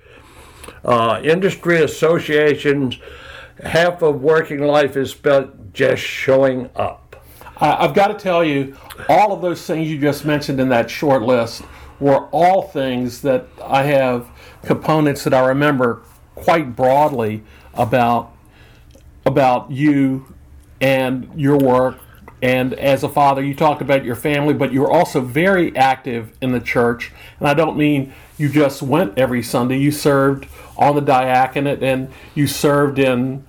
uh, 0.85 1.21
industry 1.23 1.83
associations. 1.83 2.99
Half 3.63 4.03
of 4.03 4.23
working 4.23 4.61
life 4.61 4.97
is 4.97 5.11
spent 5.11 5.75
just 5.75 6.03
showing 6.03 6.71
up. 6.75 7.10
I've 7.61 7.95
got 7.95 8.09
to 8.09 8.15
tell 8.15 8.43
you, 8.43 8.77
all 9.09 9.33
of 9.33 9.43
those 9.43 9.65
things 9.67 9.89
you 9.89 9.99
just 9.99 10.25
mentioned 10.25 10.61
in 10.61 10.71
that 10.71 10.91
short 10.91 11.23
list 11.23 11.63
were 11.99 12.27
all 12.29 12.63
things 12.63 13.21
that 13.23 13.47
I 13.63 13.83
have 13.83 14.29
components 14.65 15.25
that 15.25 15.35
I 15.35 15.47
remember 15.49 16.03
quite 16.35 16.75
broadly 16.75 17.43
about 17.75 18.35
about 19.27 19.71
you 19.71 20.35
and 20.81 21.31
your 21.37 21.59
work. 21.59 21.99
And 22.43 22.73
as 22.73 23.05
a 23.05 23.09
father, 23.09 23.45
you 23.45 23.55
talked 23.55 23.83
about 23.83 24.03
your 24.03 24.17
family, 24.17 24.55
but 24.55 24.73
you 24.73 24.81
were 24.81 24.91
also 24.91 25.21
very 25.21 25.77
active 25.77 26.33
in 26.41 26.53
the 26.53 26.61
church. 26.61 27.13
And 27.39 27.47
I 27.47 27.53
don't 27.53 27.77
mean 27.77 28.15
you 28.39 28.49
just 28.49 28.81
went 28.81 29.19
every 29.19 29.43
Sunday. 29.43 29.77
You 29.77 29.91
served 29.91 30.49
on 30.79 30.95
the 30.95 31.03
diaconate, 31.03 31.83
and 31.83 32.11
you 32.35 32.47
served 32.47 32.99
in 32.99 33.45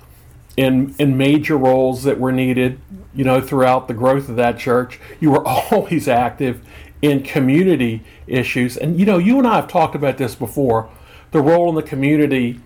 in 0.58 0.96
in 1.00 1.18
major 1.18 1.58
roles 1.58 2.04
that 2.04 2.20
were 2.20 2.32
needed. 2.32 2.80
You 3.14 3.26
know, 3.26 3.42
throughout 3.42 3.88
the 3.88 3.94
growth 3.94 4.30
of 4.30 4.38
that 4.38 4.58
church, 4.58 5.00
you 5.20 5.32
were 5.32 5.46
always 5.72 6.08
active 6.08 6.62
in 7.02 7.24
community 7.24 8.04
issues. 8.28 8.78
And 8.78 9.00
you 9.00 9.06
know, 9.06 9.18
you 9.18 9.38
and 9.38 9.48
I 9.48 9.56
have 9.56 9.68
talked 9.68 9.96
about 9.96 10.18
this 10.18 10.36
before. 10.36 10.90
The 11.32 11.42
role 11.42 11.70
in 11.70 11.76
the 11.76 11.84
community 11.84 12.60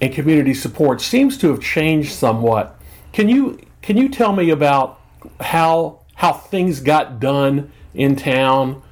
and 0.00 0.12
community 0.12 0.52
support 0.52 1.00
seems 1.00 1.38
to 1.38 1.48
have 1.50 1.60
changed 1.60 2.12
somewhat 2.12 2.76
can 3.16 3.30
you 3.30 3.58
can 3.80 3.96
you 3.96 4.10
tell 4.10 4.34
me 4.34 4.50
about 4.50 5.00
how 5.40 6.00
how 6.16 6.34
things 6.34 6.80
got 6.80 7.18
done 7.18 7.72
in 7.94 8.14
town 8.14 8.82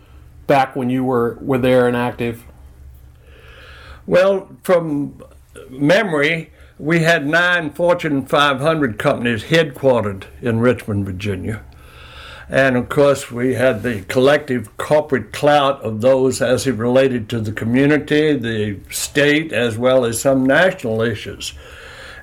back 0.47 0.75
when 0.75 0.89
you 0.89 1.05
were 1.05 1.37
were 1.43 1.59
there 1.59 1.87
and 1.87 1.95
active? 1.95 2.43
Well, 4.07 4.49
from 4.63 5.23
memory, 5.69 6.54
we 6.79 7.01
had 7.01 7.27
nine 7.27 7.71
Fortune 7.71 8.27
500 8.27 8.99
companies 8.99 9.45
headquartered 9.45 10.25
in 10.43 10.61
Richmond, 10.61 11.07
Virginia. 11.07 11.63
And 12.49 12.77
of 12.77 12.89
course, 12.89 13.31
we 13.31 13.55
had 13.55 13.83
the 13.83 14.03
collective 14.03 14.77
corporate 14.77 15.33
clout 15.33 15.81
of 15.83 16.01
those 16.01 16.43
as 16.43 16.67
it 16.67 16.75
related 16.75 17.29
to 17.31 17.41
the 17.41 17.53
community, 17.53 18.37
the 18.37 18.81
state, 18.91 19.53
as 19.53 19.79
well 19.79 20.05
as 20.05 20.21
some 20.21 20.45
national 20.45 21.01
issues. 21.01 21.55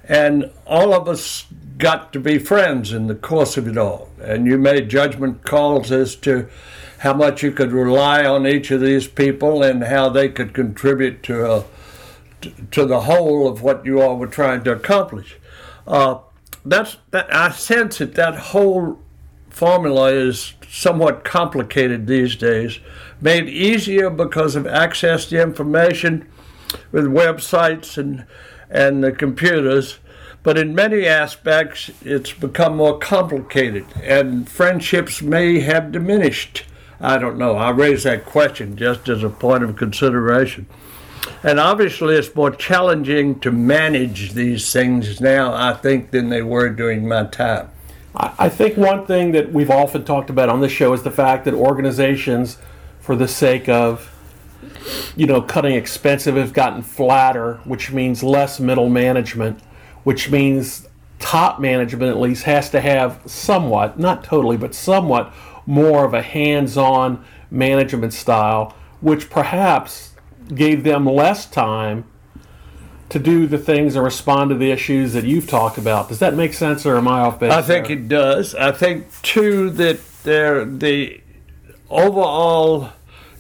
And 0.04 0.52
all 0.68 0.94
of 0.94 1.08
us 1.08 1.46
got 1.78 2.14
to 2.14 2.20
be 2.20 2.38
friends 2.38 2.94
in 2.94 3.08
the 3.08 3.16
course 3.16 3.58
of 3.58 3.68
it 3.68 3.78
all. 3.78 4.10
And 4.22 4.46
you 4.46 4.58
made 4.58 4.90
judgment 4.90 5.44
calls 5.44 5.92
as 5.92 6.16
to 6.18 6.48
how 7.00 7.14
much 7.14 7.42
you 7.42 7.52
could 7.52 7.72
rely 7.72 8.24
on 8.24 8.46
each 8.46 8.70
of 8.70 8.82
these 8.82 9.08
people 9.08 9.64
and 9.64 9.84
how 9.84 10.10
they 10.10 10.30
could 10.30 10.54
contribute 10.54 11.24
to 11.24 11.52
a, 11.52 11.64
to 12.72 12.86
the 12.86 13.02
whole 13.02 13.48
of 13.48 13.62
what 13.62 13.86
you 13.86 14.02
all 14.02 14.18
were 14.18 14.28
trying 14.28 14.64
to 14.64 14.72
accomplish. 14.72 15.38
Uh, 15.88 16.20
that's 16.66 16.98
that. 17.12 17.34
I 17.34 17.52
sense 17.52 17.98
that 17.98 18.16
that 18.16 18.36
whole 18.38 19.00
formula 19.50 20.12
is 20.12 20.54
somewhat 20.70 21.24
complicated 21.24 22.08
these 22.08 22.36
days, 22.36 22.80
made 23.20 23.50
easier 23.50 24.10
because 24.10 24.56
of 24.56 24.66
access 24.68 25.26
to 25.26 25.42
information 25.42 26.28
with 26.92 27.06
websites 27.06 27.98
and 27.98 28.26
and 28.70 29.04
the 29.04 29.12
computers. 29.12 30.00
But 30.44 30.58
in 30.58 30.74
many 30.74 31.06
aspects, 31.06 31.92
it's 32.04 32.32
become 32.32 32.78
more 32.78 32.98
complicated, 32.98 33.86
and 34.02 34.50
friendships 34.50 35.22
may 35.22 35.60
have 35.60 35.92
diminished. 35.92 36.64
I 37.00 37.18
don't 37.18 37.38
know. 37.38 37.58
I 37.58 37.72
raise 37.72 38.04
that 38.04 38.26
question 38.26 38.76
just 38.78 39.10
as 39.10 39.24
a 39.24 39.30
point 39.30 39.64
of 39.64 39.76
consideration. 39.76 40.68
And 41.44 41.60
obviously, 41.60 42.16
it's 42.16 42.34
more 42.36 42.52
challenging 42.52 43.40
to 43.42 43.52
manage 43.52 44.34
these 44.34 44.72
things 44.72 45.20
now, 45.22 45.54
I 45.54 45.74
think, 45.74 46.12
than 46.12 46.30
they 46.30 46.42
were 46.42 46.70
during 46.70 47.08
my 47.08 47.26
time. 47.26 47.70
I 48.14 48.50
think 48.50 48.76
one 48.76 49.06
thing 49.06 49.32
that 49.32 49.54
we've 49.54 49.70
often 49.70 50.04
talked 50.04 50.30
about 50.30 50.50
on 50.50 50.60
this 50.60 50.72
show 50.72 50.92
is 50.92 51.04
the 51.04 51.12
fact 51.12 51.46
that 51.46 51.54
organizations, 51.54 52.58
for 53.00 53.16
the 53.16 53.28
sake 53.28 53.70
of 53.70 54.10
you 55.16 55.26
know, 55.26 55.42
cutting 55.42 55.76
expensive, 55.76 56.36
have 56.36 56.54
gotten 56.54 56.82
flatter, 56.82 57.56
which 57.64 57.92
means 57.92 58.22
less 58.22 58.60
middle 58.60 58.90
management 58.90 59.62
which 60.04 60.30
means 60.30 60.88
top 61.20 61.60
management 61.60 62.10
at 62.10 62.20
least 62.20 62.44
has 62.44 62.70
to 62.72 62.82
have 62.82 63.20
somewhat, 63.26 64.00
not 64.00 64.24
totally, 64.24 64.58
but 64.58 64.74
somewhat 64.74 65.32
more 65.66 66.06
of 66.06 66.14
a 66.14 66.22
hands 66.22 66.78
on 66.78 67.24
management 67.52 68.14
style, 68.14 68.76
which 69.02 69.30
perhaps 69.30 70.11
gave 70.56 70.84
them 70.84 71.06
less 71.06 71.46
time 71.46 72.06
to 73.10 73.20
do 73.20 73.46
the 73.46 73.58
things 73.58 73.96
and 73.96 74.06
respond 74.06 74.50
to 74.50 74.56
the 74.56 74.72
issues 74.72 75.14
that 75.14 75.26
you've 75.26 75.48
talked 75.48 75.78
about. 75.78 76.08
Does 76.08 76.20
that 76.20 76.34
make 76.34 76.54
sense, 76.54 76.86
or 76.86 76.96
am 76.96 77.08
I 77.08 77.22
off 77.22 77.40
base? 77.40 77.52
I 77.52 77.62
think 77.62 77.88
there? 77.88 77.98
it 77.98 78.08
does. 78.08 78.56
I 78.56 78.72
think 78.72 79.22
too 79.22 79.70
that 79.72 80.00
there 80.24 80.64
the 80.64 81.22
overall 81.90 82.92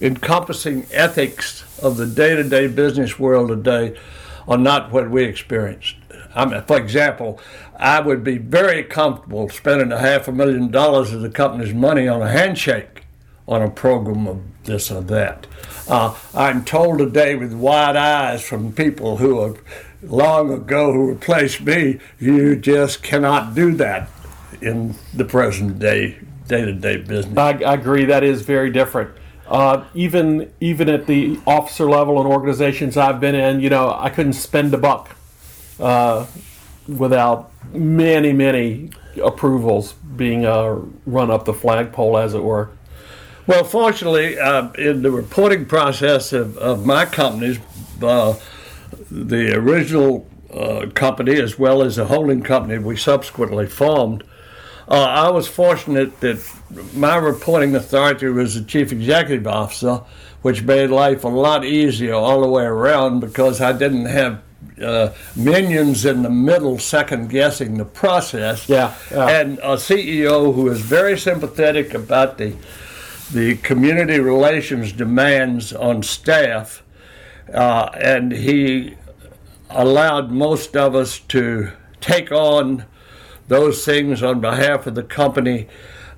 encompassing 0.02 0.86
ethics 0.92 1.64
of 1.82 1.96
the 1.96 2.06
day-to-day 2.06 2.68
business 2.68 3.18
world 3.18 3.50
today 3.50 3.98
are 4.48 4.58
not 4.58 4.92
what 4.92 5.10
we 5.10 5.24
experienced. 5.24 5.96
I 6.36 6.46
mean, 6.46 6.62
for 6.64 6.78
example, 6.78 7.40
I 7.78 8.00
would 8.00 8.24
be 8.24 8.38
very 8.38 8.84
comfortable 8.84 9.50
spending 9.50 9.92
a 9.92 10.00
half 10.00 10.28
a 10.28 10.32
million 10.32 10.70
dollars 10.72 11.14
of 11.14 11.22
the 11.22 11.30
company's 11.30 11.74
money 11.74 12.08
on 12.08 12.22
a 12.22 12.30
handshake 12.30 13.04
on 13.48 13.62
a 13.62 13.70
program 13.70 14.28
of 14.28 14.42
this 14.64 14.92
or 14.92 15.02
that. 15.02 15.48
Uh, 15.92 16.16
I'm 16.34 16.64
told 16.64 17.00
today 17.00 17.36
with 17.36 17.52
wide 17.52 17.98
eyes 17.98 18.42
from 18.42 18.72
people 18.72 19.18
who 19.18 19.42
have 19.42 19.62
long 20.02 20.50
ago 20.50 20.94
who 20.94 21.10
replaced 21.10 21.60
me, 21.60 22.00
you 22.18 22.56
just 22.56 23.04
cannot 23.04 23.54
do 23.56 23.74
that 23.74 24.10
in 24.62 24.96
the 25.14 25.26
present 25.26 25.80
day 25.80 26.18
day-to-day 26.48 26.96
business. 26.96 27.38
I, 27.38 27.62
I 27.64 27.74
agree. 27.74 28.06
That 28.06 28.24
is 28.24 28.42
very 28.42 28.72
different. 28.72 29.12
Uh, 29.46 29.84
even 29.94 30.54
even 30.62 30.88
at 30.88 31.08
the 31.08 31.38
officer 31.46 31.90
level 31.90 32.22
in 32.22 32.26
organizations 32.26 32.96
I've 32.96 33.20
been 33.20 33.36
in, 33.36 33.60
you 33.60 33.70
know, 33.70 33.94
I 33.94 34.10
couldn't 34.12 34.34
spend 34.34 34.74
a 34.74 34.78
buck 34.78 35.14
uh, 35.78 36.26
without 36.88 37.52
many, 37.74 38.32
many 38.32 38.92
approvals 39.22 39.92
being 40.16 40.46
uh, 40.46 40.80
run 41.06 41.30
up 41.30 41.44
the 41.44 41.54
flagpole, 41.54 42.18
as 42.18 42.34
it 42.34 42.44
were. 42.44 42.70
Well, 43.48 43.64
fortunately, 43.64 44.38
uh, 44.38 44.72
in 44.74 45.02
the 45.02 45.12
reporting 45.12 45.66
process 45.66 46.32
of, 46.34 46.58
of 46.58 46.86
my 46.86 47.06
companies, 47.06 47.60
uh, 48.02 48.36
the 49.10 49.56
original 49.56 50.28
uh, 50.54 50.88
company 50.94 51.40
as 51.40 51.58
well 51.58 51.82
as 51.82 51.96
the 51.96 52.06
holding 52.06 52.44
company 52.44 52.78
we 52.78 52.98
subsequently 52.98 53.68
formed, 53.68 54.24
uh, 54.88 54.94
I 54.94 55.30
was 55.30 55.48
fortunate 55.48 56.20
that 56.20 56.46
my 56.94 57.16
reporting 57.16 57.76
authority 57.76 58.28
was 58.28 58.56
the 58.56 58.64
chief 58.64 58.92
executive 58.92 59.48
officer, 59.48 60.02
which 60.42 60.64
made 60.64 60.90
life 60.90 61.24
a 61.24 61.30
lot 61.30 61.64
easier 61.64 62.14
all 62.14 62.42
the 62.42 62.48
way 62.48 62.64
around 62.64 63.22
because 63.22 63.62
I 63.62 63.72
didn't 63.72 64.06
have 64.06 64.42
uh, 64.82 65.14
minions 65.36 66.06
in 66.06 66.24
the 66.24 66.30
middle 66.30 66.78
second 66.78 67.30
guessing 67.30 67.78
the 67.78 67.86
process. 67.86 68.68
Yeah, 68.68 68.96
yeah. 69.12 69.30
And 69.30 69.60
a 69.60 69.76
CEO 69.76 70.54
who 70.54 70.68
is 70.70 70.82
very 70.82 71.18
sympathetic 71.18 71.94
about 71.94 72.38
the 72.38 72.56
the 73.32 73.56
community 73.58 74.20
relations 74.20 74.92
demands 74.92 75.74
on 75.74 76.04
staff, 76.04 76.84
uh, 77.54 77.90
and 77.96 78.32
he 78.32 78.96
allowed 79.70 80.32
most 80.32 80.76
of 80.76 80.96
us 80.96 81.20
to 81.20 81.72
take 82.02 82.32
on 82.32 82.86
those 83.48 83.86
things 83.86 84.22
on 84.24 84.42
behalf 84.42 84.88
of 84.88 84.96
the 84.96 85.04
company 85.04 85.68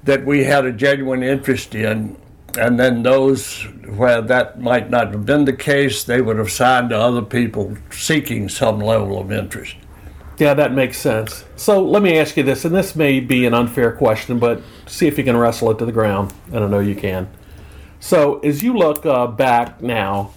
that 0.03 0.25
we 0.25 0.43
had 0.43 0.65
a 0.65 0.71
genuine 0.71 1.23
interest 1.23 1.75
in. 1.75 2.17
And 2.57 2.79
then 2.79 3.03
those 3.03 3.63
where 3.87 4.21
that 4.21 4.59
might 4.61 4.89
not 4.89 5.11
have 5.11 5.25
been 5.25 5.45
the 5.45 5.53
case, 5.53 6.03
they 6.03 6.21
would 6.21 6.37
have 6.37 6.51
signed 6.51 6.89
to 6.89 6.97
other 6.97 7.23
people 7.23 7.77
seeking 7.89 8.49
some 8.49 8.79
level 8.79 9.19
of 9.19 9.31
interest. 9.31 9.75
Yeah, 10.37 10.55
that 10.55 10.73
makes 10.73 10.97
sense. 10.97 11.45
So 11.55 11.83
let 11.83 12.01
me 12.01 12.17
ask 12.17 12.35
you 12.35 12.43
this, 12.43 12.65
and 12.65 12.73
this 12.73 12.95
may 12.95 13.19
be 13.19 13.45
an 13.45 13.53
unfair 13.53 13.91
question, 13.91 14.39
but 14.39 14.61
see 14.87 15.07
if 15.07 15.17
you 15.17 15.23
can 15.23 15.37
wrestle 15.37 15.69
it 15.71 15.77
to 15.77 15.85
the 15.85 15.91
ground. 15.91 16.33
And 16.51 16.63
I 16.63 16.67
know 16.67 16.79
you 16.79 16.95
can. 16.95 17.29
So 17.99 18.39
as 18.39 18.63
you 18.63 18.73
look 18.73 19.05
uh, 19.05 19.27
back 19.27 19.81
now, 19.81 20.33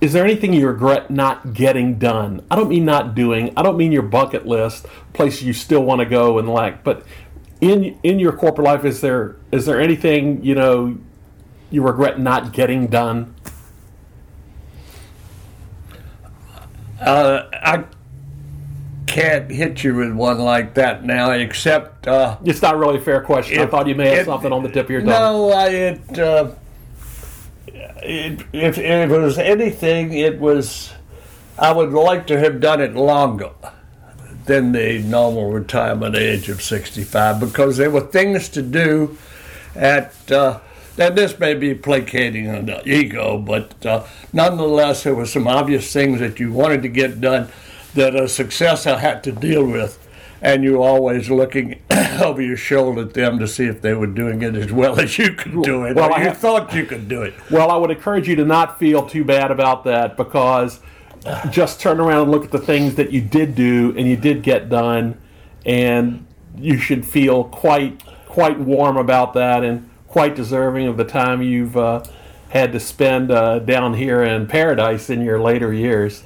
is 0.00 0.14
there 0.14 0.24
anything 0.24 0.54
you 0.54 0.66
regret 0.66 1.10
not 1.10 1.52
getting 1.52 1.98
done? 1.98 2.44
I 2.50 2.56
don't 2.56 2.68
mean 2.68 2.86
not 2.86 3.14
doing. 3.14 3.52
I 3.56 3.62
don't 3.62 3.76
mean 3.76 3.92
your 3.92 4.02
bucket 4.02 4.46
list, 4.46 4.86
places 5.12 5.42
you 5.42 5.52
still 5.52 5.84
want 5.84 5.98
to 5.98 6.06
go 6.06 6.38
and 6.38 6.48
like. 6.48 6.82
But 6.82 7.04
in 7.60 7.98
in 8.02 8.18
your 8.18 8.32
corporate 8.32 8.64
life, 8.64 8.84
is 8.84 9.02
there 9.02 9.36
is 9.52 9.66
there 9.66 9.78
anything 9.80 10.42
you 10.42 10.54
know 10.54 10.96
you 11.70 11.82
regret 11.82 12.18
not 12.18 12.52
getting 12.52 12.86
done? 12.86 13.34
Uh, 16.98 17.42
I 17.52 17.84
can't 19.10 19.50
hit 19.50 19.82
you 19.82 19.96
with 19.96 20.12
one 20.12 20.38
like 20.38 20.74
that 20.74 21.04
now, 21.04 21.32
except 21.32 22.06
uh, 22.06 22.38
It's 22.44 22.62
not 22.62 22.78
really 22.78 22.98
a 22.98 23.00
fair 23.00 23.20
question. 23.20 23.60
I 23.60 23.66
thought 23.66 23.88
you 23.88 23.96
may 23.96 24.10
have 24.10 24.18
if- 24.20 24.26
something 24.26 24.52
on 24.52 24.62
the 24.62 24.68
tip 24.68 24.86
of 24.86 24.90
your 24.90 25.00
tongue. 25.00 25.08
no, 25.08 25.50
I, 25.50 25.68
it, 25.68 26.18
uh, 26.18 26.50
it. 27.66 28.40
If, 28.52 28.78
if 28.78 29.10
it 29.10 29.18
was 29.18 29.36
anything, 29.38 30.12
it 30.12 30.38
was. 30.38 30.92
I 31.58 31.72
would 31.72 31.90
like 31.92 32.26
to 32.28 32.38
have 32.38 32.60
done 32.60 32.80
it 32.80 32.94
longer 32.94 33.50
than 34.46 34.72
the 34.72 35.00
normal 35.02 35.50
retirement 35.50 36.16
age 36.16 36.48
of 36.48 36.62
65 36.62 37.40
because 37.40 37.76
there 37.76 37.90
were 37.90 38.00
things 38.00 38.48
to 38.50 38.62
do 38.62 39.18
at. 39.74 40.14
Uh, 40.30 40.60
and 40.98 41.16
this 41.16 41.38
may 41.38 41.54
be 41.54 41.74
placating 41.74 42.46
an 42.46 42.70
ego, 42.84 43.38
but 43.38 43.86
uh, 43.86 44.06
nonetheless, 44.34 45.04
there 45.04 45.14
were 45.14 45.24
some 45.24 45.48
obvious 45.48 45.90
things 45.92 46.20
that 46.20 46.38
you 46.38 46.52
wanted 46.52 46.82
to 46.82 46.88
get 46.88 47.22
done 47.22 47.50
that 47.94 48.14
a 48.14 48.28
successor 48.28 48.98
had 48.98 49.22
to 49.24 49.32
deal 49.32 49.64
with. 49.66 49.98
And 50.42 50.64
you're 50.64 50.80
always 50.82 51.28
looking 51.28 51.82
over 52.22 52.40
your 52.40 52.56
shoulder 52.56 53.02
at 53.02 53.12
them 53.12 53.38
to 53.40 53.46
see 53.46 53.66
if 53.66 53.82
they 53.82 53.92
were 53.92 54.06
doing 54.06 54.40
it 54.40 54.54
as 54.54 54.72
well 54.72 54.98
as 54.98 55.18
you 55.18 55.32
could 55.34 55.62
do 55.62 55.84
it. 55.84 55.94
Well, 55.96 56.08
or 56.10 56.14
I 56.14 56.18
you 56.20 56.28
have- 56.28 56.38
thought 56.38 56.72
you 56.72 56.86
could 56.86 57.08
do 57.08 57.22
it. 57.22 57.34
Well, 57.50 57.70
I 57.70 57.76
would 57.76 57.90
encourage 57.90 58.26
you 58.26 58.36
to 58.36 58.44
not 58.46 58.78
feel 58.78 59.06
too 59.06 59.22
bad 59.22 59.50
about 59.50 59.84
that 59.84 60.16
because 60.16 60.80
just 61.50 61.78
turn 61.80 62.00
around 62.00 62.22
and 62.22 62.30
look 62.30 62.44
at 62.44 62.50
the 62.50 62.58
things 62.58 62.94
that 62.94 63.10
you 63.12 63.20
did 63.20 63.54
do 63.54 63.94
and 63.98 64.08
you 64.08 64.16
did 64.16 64.42
get 64.42 64.70
done, 64.70 65.20
and 65.66 66.26
you 66.56 66.78
should 66.78 67.04
feel 67.04 67.44
quite 67.44 68.02
quite 68.26 68.58
warm 68.58 68.96
about 68.96 69.34
that 69.34 69.62
and 69.62 69.90
quite 70.08 70.34
deserving 70.34 70.86
of 70.86 70.96
the 70.96 71.04
time 71.04 71.42
you've 71.42 71.76
uh, 71.76 72.02
had 72.48 72.72
to 72.72 72.80
spend 72.80 73.30
uh, 73.30 73.58
down 73.58 73.92
here 73.94 74.22
in 74.22 74.46
paradise 74.46 75.10
in 75.10 75.20
your 75.20 75.38
later 75.40 75.72
years. 75.72 76.22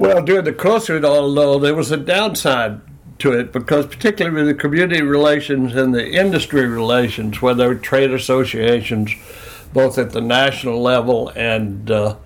Well, 0.00 0.22
during 0.22 0.46
the 0.46 0.54
course 0.54 0.88
of 0.88 0.96
it 0.96 1.04
all, 1.04 1.34
though, 1.34 1.58
there 1.58 1.74
was 1.74 1.90
a 1.90 1.98
downside 1.98 2.80
to 3.18 3.38
it 3.38 3.52
because, 3.52 3.84
particularly 3.84 4.34
with 4.34 4.46
the 4.46 4.54
community 4.54 5.02
relations 5.02 5.74
and 5.74 5.94
the 5.94 6.12
industry 6.12 6.66
relations, 6.66 7.42
where 7.42 7.52
there 7.52 7.68
were 7.68 7.74
trade 7.74 8.10
associations, 8.10 9.14
both 9.74 9.98
at 9.98 10.12
the 10.12 10.22
national 10.22 10.80
level 10.80 11.28
and 11.36 11.90
uh, 11.90 12.16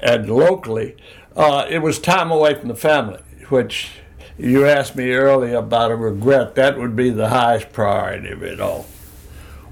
and 0.00 0.28
locally, 0.28 0.96
uh, 1.36 1.66
it 1.70 1.82
was 1.82 2.00
time 2.00 2.32
away 2.32 2.54
from 2.54 2.66
the 2.66 2.74
family. 2.74 3.20
Which 3.48 3.92
you 4.36 4.66
asked 4.66 4.96
me 4.96 5.12
earlier 5.12 5.58
about 5.58 5.92
a 5.92 5.96
regret. 5.96 6.56
That 6.56 6.78
would 6.78 6.96
be 6.96 7.10
the 7.10 7.28
highest 7.28 7.72
priority 7.72 8.30
of 8.30 8.42
it 8.42 8.60
all. 8.60 8.86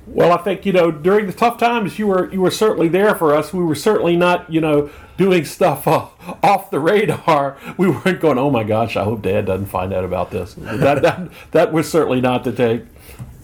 Well, 0.06 0.32
I 0.32 0.36
think 0.38 0.64
you 0.64 0.72
know 0.72 0.90
during 0.90 1.26
the 1.26 1.32
tough 1.32 1.58
times 1.58 1.98
you 1.98 2.06
were 2.06 2.32
you 2.32 2.40
were 2.40 2.50
certainly 2.50 2.88
there 2.88 3.14
for 3.14 3.34
us. 3.34 3.52
We 3.52 3.64
were 3.64 3.74
certainly 3.74 4.16
not 4.16 4.50
you 4.50 4.60
know 4.60 4.90
doing 5.16 5.44
stuff 5.44 5.86
uh, 5.88 6.08
off 6.42 6.70
the 6.70 6.78
radar. 6.78 7.56
We 7.76 7.88
weren't 7.90 8.20
going, 8.20 8.38
oh 8.38 8.50
my 8.50 8.64
gosh, 8.64 8.96
I 8.96 9.04
hope 9.04 9.22
Dad 9.22 9.46
doesn't 9.46 9.66
find 9.66 9.92
out 9.92 10.04
about 10.04 10.30
this. 10.30 10.54
That 10.54 11.02
that 11.02 11.30
that 11.50 11.72
was 11.72 11.90
certainly 11.90 12.20
not 12.20 12.44
the 12.44 12.52
take 12.52 12.84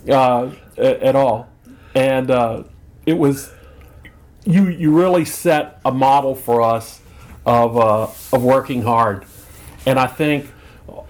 uh, 0.09 0.51
at 0.79 1.17
all. 1.17 1.49
And 1.95 2.31
uh, 2.31 2.65
it 3.07 3.19
was 3.19 3.53
you 4.45 4.69
you 4.69 4.97
really 4.97 5.25
set 5.25 5.81
a 5.85 5.93
model 5.93 6.35
for 6.35 6.63
us 6.63 7.01
of 7.45 7.77
uh, 7.77 8.03
of 8.33 8.43
working 8.43 8.83
hard. 8.83 9.25
And 9.85 9.99
I 9.99 10.07
think 10.07 10.49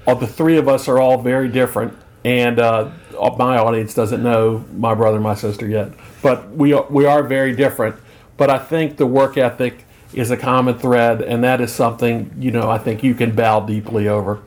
uh, 0.07 0.15
the 0.15 0.27
three 0.27 0.57
of 0.57 0.69
us 0.69 0.89
are 0.89 0.99
all 0.99 1.21
very 1.21 1.49
different. 1.49 1.99
And 2.25 2.59
uh, 2.59 2.91
my 3.13 3.59
audience 3.59 3.95
doesn't 3.95 4.23
know 4.23 4.65
my 4.77 4.95
brother 4.95 5.17
and 5.17 5.25
my 5.25 5.35
sister 5.35 5.67
yet, 5.67 5.93
but 6.23 6.51
we 6.51 6.73
are, 6.73 6.87
we 6.91 7.07
are 7.07 7.23
very 7.23 7.55
different. 7.55 7.97
But 8.37 8.51
I 8.51 8.59
think 8.59 8.97
the 8.97 9.07
work 9.07 9.37
ethic 9.37 9.85
is 10.13 10.31
a 10.31 10.37
common 10.37 10.79
thread, 10.79 11.23
and 11.23 11.43
that 11.45 11.61
is 11.61 11.73
something 11.73 12.35
you 12.39 12.51
know 12.51 12.71
I 12.71 12.79
think 12.79 13.03
you 13.03 13.15
can 13.15 13.35
bow 13.35 13.61
deeply 13.61 14.09
over. 14.09 14.41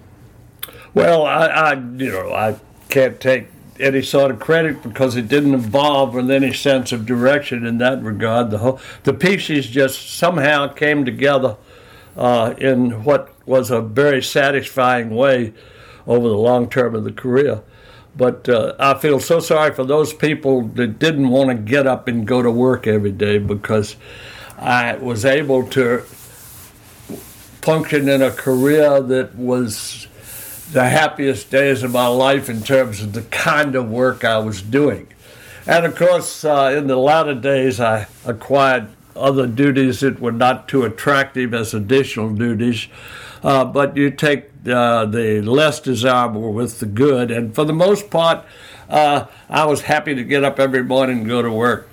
Well, 0.93 1.25
I, 1.25 1.45
I 1.47 1.73
you 1.73 2.11
know, 2.11 2.33
I 2.33 2.55
can't 2.89 3.19
take 3.19 3.47
any 3.79 4.01
sort 4.01 4.31
of 4.31 4.39
credit 4.39 4.81
because 4.81 5.15
it 5.15 5.27
didn't 5.27 5.53
evolve 5.53 6.13
with 6.13 6.31
any 6.31 6.53
sense 6.53 6.91
of 6.91 7.05
direction 7.05 7.65
in 7.65 7.77
that 7.79 8.01
regard. 8.01 8.51
The 8.51 8.59
whole, 8.59 8.79
the 9.03 9.13
pieces 9.13 9.67
just 9.67 10.17
somehow 10.17 10.67
came 10.67 11.03
together 11.03 11.57
uh, 12.15 12.53
in 12.57 13.03
what 13.03 13.33
was 13.45 13.71
a 13.71 13.81
very 13.81 14.23
satisfying 14.23 15.09
way 15.09 15.53
over 16.07 16.27
the 16.27 16.37
long 16.37 16.69
term 16.69 16.95
of 16.95 17.03
the 17.03 17.11
career. 17.11 17.61
But 18.17 18.47
uh, 18.47 18.75
I 18.79 18.93
feel 18.93 19.19
so 19.19 19.39
sorry 19.39 19.73
for 19.73 19.83
those 19.83 20.13
people 20.13 20.67
that 20.69 20.99
didn't 20.99 21.29
want 21.29 21.49
to 21.49 21.55
get 21.55 21.85
up 21.85 22.07
and 22.07 22.25
go 22.25 22.41
to 22.41 22.49
work 22.49 22.87
every 22.87 23.11
day 23.11 23.37
because 23.39 23.97
I 24.57 24.95
was 24.95 25.25
able 25.25 25.67
to 25.69 25.99
function 27.61 28.07
in 28.07 28.21
a 28.21 28.31
career 28.31 29.01
that 29.01 29.35
was 29.35 30.07
the 30.71 30.87
happiest 30.87 31.51
days 31.51 31.83
of 31.83 31.91
my 31.91 32.07
life 32.07 32.49
in 32.49 32.61
terms 32.61 33.01
of 33.01 33.13
the 33.13 33.21
kind 33.23 33.75
of 33.75 33.89
work 33.89 34.23
I 34.23 34.37
was 34.37 34.61
doing. 34.61 35.07
And 35.67 35.85
of 35.85 35.95
course, 35.95 36.45
uh, 36.45 36.73
in 36.77 36.87
the 36.87 36.95
latter 36.95 37.33
days, 37.33 37.79
I 37.79 38.07
acquired 38.23 38.87
other 39.15 39.47
duties 39.47 40.01
that 40.01 40.19
were 40.19 40.31
not 40.31 40.67
too 40.67 40.83
attractive 40.83 41.53
as 41.53 41.73
additional 41.73 42.29
duties. 42.29 42.87
Uh, 43.45 43.63
but 43.63 43.95
you 43.95 44.09
take 44.09 44.45
uh, 44.67 45.05
the 45.05 45.39
less 45.39 45.79
desirable 45.79 46.51
with 46.51 46.79
the 46.79 46.85
good. 46.87 47.29
And 47.29 47.53
for 47.53 47.63
the 47.63 47.73
most 47.73 48.09
part, 48.09 48.43
uh, 48.89 49.27
I 49.47 49.65
was 49.65 49.81
happy 49.81 50.15
to 50.15 50.23
get 50.23 50.43
up 50.43 50.59
every 50.59 50.83
morning 50.83 51.19
and 51.19 51.27
go 51.27 51.43
to 51.43 51.51
work. 51.51 51.87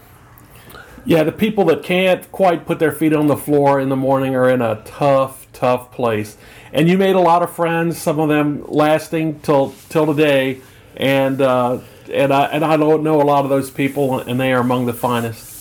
Yeah, 1.04 1.24
the 1.24 1.32
people 1.32 1.66
that 1.66 1.82
can't 1.82 2.30
quite 2.32 2.64
put 2.64 2.78
their 2.78 2.90
feet 2.90 3.12
on 3.12 3.26
the 3.26 3.36
floor 3.36 3.78
in 3.80 3.90
the 3.90 3.96
morning 3.96 4.34
are 4.34 4.48
in 4.48 4.62
a 4.62 4.80
tough, 4.86 5.46
tough 5.52 5.92
place. 5.92 6.38
And 6.72 6.88
you 6.88 6.96
made 6.96 7.16
a 7.16 7.20
lot 7.20 7.42
of 7.42 7.54
friends, 7.54 7.98
some 7.98 8.18
of 8.18 8.30
them 8.30 8.64
lasting 8.66 9.40
till 9.40 9.74
till 9.90 10.06
today. 10.06 10.62
And 10.96 11.42
uh, 11.42 11.80
and 12.10 12.32
I 12.32 12.44
and 12.46 12.64
I 12.64 12.78
don't 12.78 13.02
know 13.02 13.20
a 13.20 13.24
lot 13.24 13.44
of 13.44 13.50
those 13.50 13.70
people, 13.70 14.20
and 14.20 14.40
they 14.40 14.54
are 14.54 14.60
among 14.60 14.86
the 14.86 14.94
finest. 14.94 15.51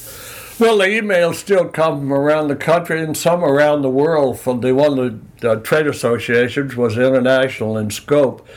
Well, 0.59 0.77
the 0.77 0.85
emails 0.85 1.35
still 1.35 1.65
come 1.65 1.99
from 1.99 2.13
around 2.13 2.49
the 2.49 2.55
country 2.55 3.01
and 3.01 3.17
some 3.17 3.43
around 3.43 3.81
the 3.81 3.89
world. 3.89 4.39
From 4.39 4.61
the 4.61 4.75
one 4.75 4.99
of 4.99 5.39
the 5.39 5.51
uh, 5.51 5.55
trade 5.55 5.87
associations 5.87 6.75
was 6.75 6.97
international 6.97 7.77
in 7.77 7.89
scope, 7.89 8.47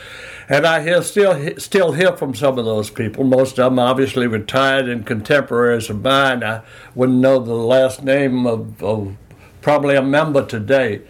and 0.47 0.67
I 0.67 0.83
hear 0.83 1.01
still 1.01 1.57
still 1.57 1.93
hear 1.93 2.15
from 2.15 2.35
some 2.35 2.59
of 2.59 2.65
those 2.65 2.91
people. 2.91 3.23
Most 3.23 3.57
of 3.57 3.71
them 3.71 3.79
obviously 3.79 4.27
retired 4.27 4.87
and 4.87 5.05
contemporaries 5.05 5.89
of 5.89 6.03
mine. 6.03 6.43
I 6.43 6.61
wouldn't 6.93 7.19
know 7.19 7.39
the 7.39 7.55
last 7.55 8.03
name 8.03 8.45
of, 8.45 8.83
of 8.83 9.15
probably 9.61 9.95
a 9.95 10.03
member 10.03 10.45
today, 10.45 11.01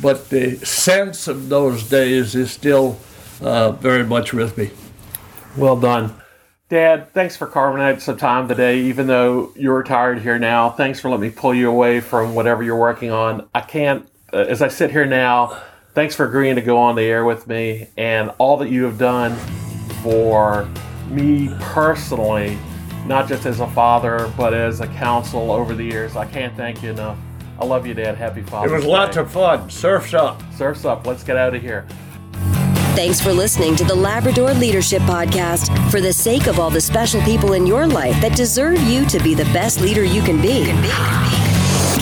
but 0.00 0.30
the 0.30 0.56
sense 0.58 1.28
of 1.28 1.50
those 1.50 1.90
days 1.90 2.34
is 2.34 2.50
still 2.50 2.98
uh, 3.42 3.72
very 3.72 4.04
much 4.04 4.32
with 4.32 4.56
me. 4.56 4.70
Well 5.56 5.78
done. 5.78 6.14
Dad, 6.68 7.10
thanks 7.14 7.34
for 7.34 7.46
carving 7.46 7.80
out 7.80 8.02
some 8.02 8.18
time 8.18 8.46
today, 8.46 8.80
even 8.80 9.06
though 9.06 9.52
you're 9.56 9.78
retired 9.78 10.20
here 10.20 10.38
now. 10.38 10.68
Thanks 10.68 11.00
for 11.00 11.08
letting 11.08 11.22
me 11.22 11.30
pull 11.30 11.54
you 11.54 11.70
away 11.70 12.00
from 12.00 12.34
whatever 12.34 12.62
you're 12.62 12.76
working 12.76 13.10
on. 13.10 13.48
I 13.54 13.62
can't, 13.62 14.06
uh, 14.34 14.36
as 14.36 14.60
I 14.60 14.68
sit 14.68 14.90
here 14.90 15.06
now, 15.06 15.62
thanks 15.94 16.14
for 16.14 16.26
agreeing 16.26 16.56
to 16.56 16.60
go 16.60 16.76
on 16.76 16.94
the 16.94 17.04
air 17.04 17.24
with 17.24 17.46
me 17.46 17.88
and 17.96 18.30
all 18.36 18.58
that 18.58 18.68
you 18.68 18.84
have 18.84 18.98
done 18.98 19.34
for 20.02 20.68
me 21.08 21.48
personally, 21.58 22.58
not 23.06 23.28
just 23.28 23.46
as 23.46 23.60
a 23.60 23.68
father, 23.68 24.30
but 24.36 24.52
as 24.52 24.80
a 24.80 24.88
counsel 24.88 25.50
over 25.50 25.74
the 25.74 25.84
years. 25.84 26.16
I 26.16 26.26
can't 26.26 26.54
thank 26.54 26.82
you 26.82 26.90
enough. 26.90 27.16
I 27.58 27.64
love 27.64 27.86
you, 27.86 27.94
Dad. 27.94 28.16
Happy 28.16 28.42
Father's 28.42 28.70
Day. 28.70 28.74
It 28.74 28.80
was 28.80 28.86
lots 28.86 29.16
of 29.16 29.32
fun. 29.32 29.70
Surf's 29.70 30.12
up. 30.12 30.42
Surf's 30.52 30.84
up. 30.84 31.06
Let's 31.06 31.24
get 31.24 31.38
out 31.38 31.54
of 31.54 31.62
here. 31.62 31.86
Thanks 32.98 33.20
for 33.20 33.32
listening 33.32 33.76
to 33.76 33.84
the 33.84 33.94
Labrador 33.94 34.52
Leadership 34.54 35.00
Podcast. 35.02 35.70
For 35.88 36.00
the 36.00 36.12
sake 36.12 36.48
of 36.48 36.58
all 36.58 36.68
the 36.68 36.80
special 36.80 37.20
people 37.22 37.52
in 37.52 37.64
your 37.64 37.86
life 37.86 38.20
that 38.20 38.36
deserve 38.36 38.80
you 38.80 39.06
to 39.06 39.20
be 39.20 39.34
the 39.34 39.44
best 39.44 39.80
leader 39.80 40.02
you 40.02 40.20
can 40.20 40.42
be. 40.42 40.64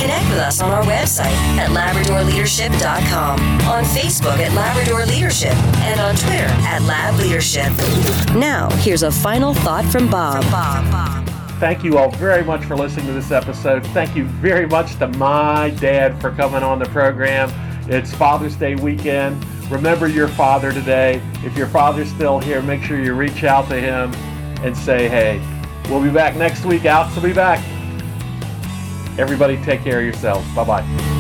Connect 0.01 0.27
with 0.31 0.39
us 0.39 0.63
on 0.63 0.71
our 0.71 0.83
website 0.85 1.37
at 1.59 1.69
LabradorLeadership.com, 1.69 3.41
on 3.69 3.85
Facebook 3.85 4.39
at 4.39 4.55
Labrador 4.55 5.05
Leadership, 5.05 5.53
and 5.81 6.01
on 6.01 6.17
Twitter 6.17 6.49
at 6.65 6.81
Lab 6.85 7.21
Leadership. 7.21 7.69
Now, 8.35 8.71
here's 8.77 9.03
a 9.03 9.13
final 9.13 9.53
thought 9.53 9.85
from 9.85 10.09
Bob. 10.09 10.45
Thank 11.61 11.85
you 11.85 11.99
all 11.99 12.11
very 12.13 12.43
much 12.43 12.65
for 12.65 12.75
listening 12.75 13.05
to 13.09 13.13
this 13.13 13.31
episode. 13.31 13.87
Thank 13.89 14.17
you 14.17 14.25
very 14.25 14.67
much 14.67 14.97
to 14.97 15.09
my 15.09 15.69
dad 15.79 16.19
for 16.23 16.31
coming 16.31 16.63
on 16.63 16.79
the 16.79 16.87
program. 16.87 17.53
It's 17.87 18.15
Father's 18.15 18.57
Day 18.57 18.77
weekend. 18.77 19.45
Remember 19.71 20.07
your 20.07 20.29
father 20.29 20.73
today. 20.73 21.21
If 21.45 21.57
your 21.57 21.67
father's 21.67 22.09
still 22.09 22.39
here, 22.39 22.63
make 22.63 22.83
sure 22.83 23.01
you 23.01 23.15
reach 23.15 23.43
out 23.43 23.69
to 23.69 23.81
him 23.81 24.15
and 24.63 24.77
say, 24.77 25.09
hey, 25.09 25.41
we'll 25.91 26.03
be 26.03 26.11
back 26.11 26.37
next 26.37 26.65
week. 26.65 26.85
Alex 26.85 27.15
will 27.17 27.23
be 27.23 27.33
back. 27.33 27.59
Everybody 29.19 29.57
take 29.65 29.83
care 29.83 29.99
of 29.99 30.05
yourselves. 30.05 30.47
Bye 30.55 30.65
bye. 30.65 31.16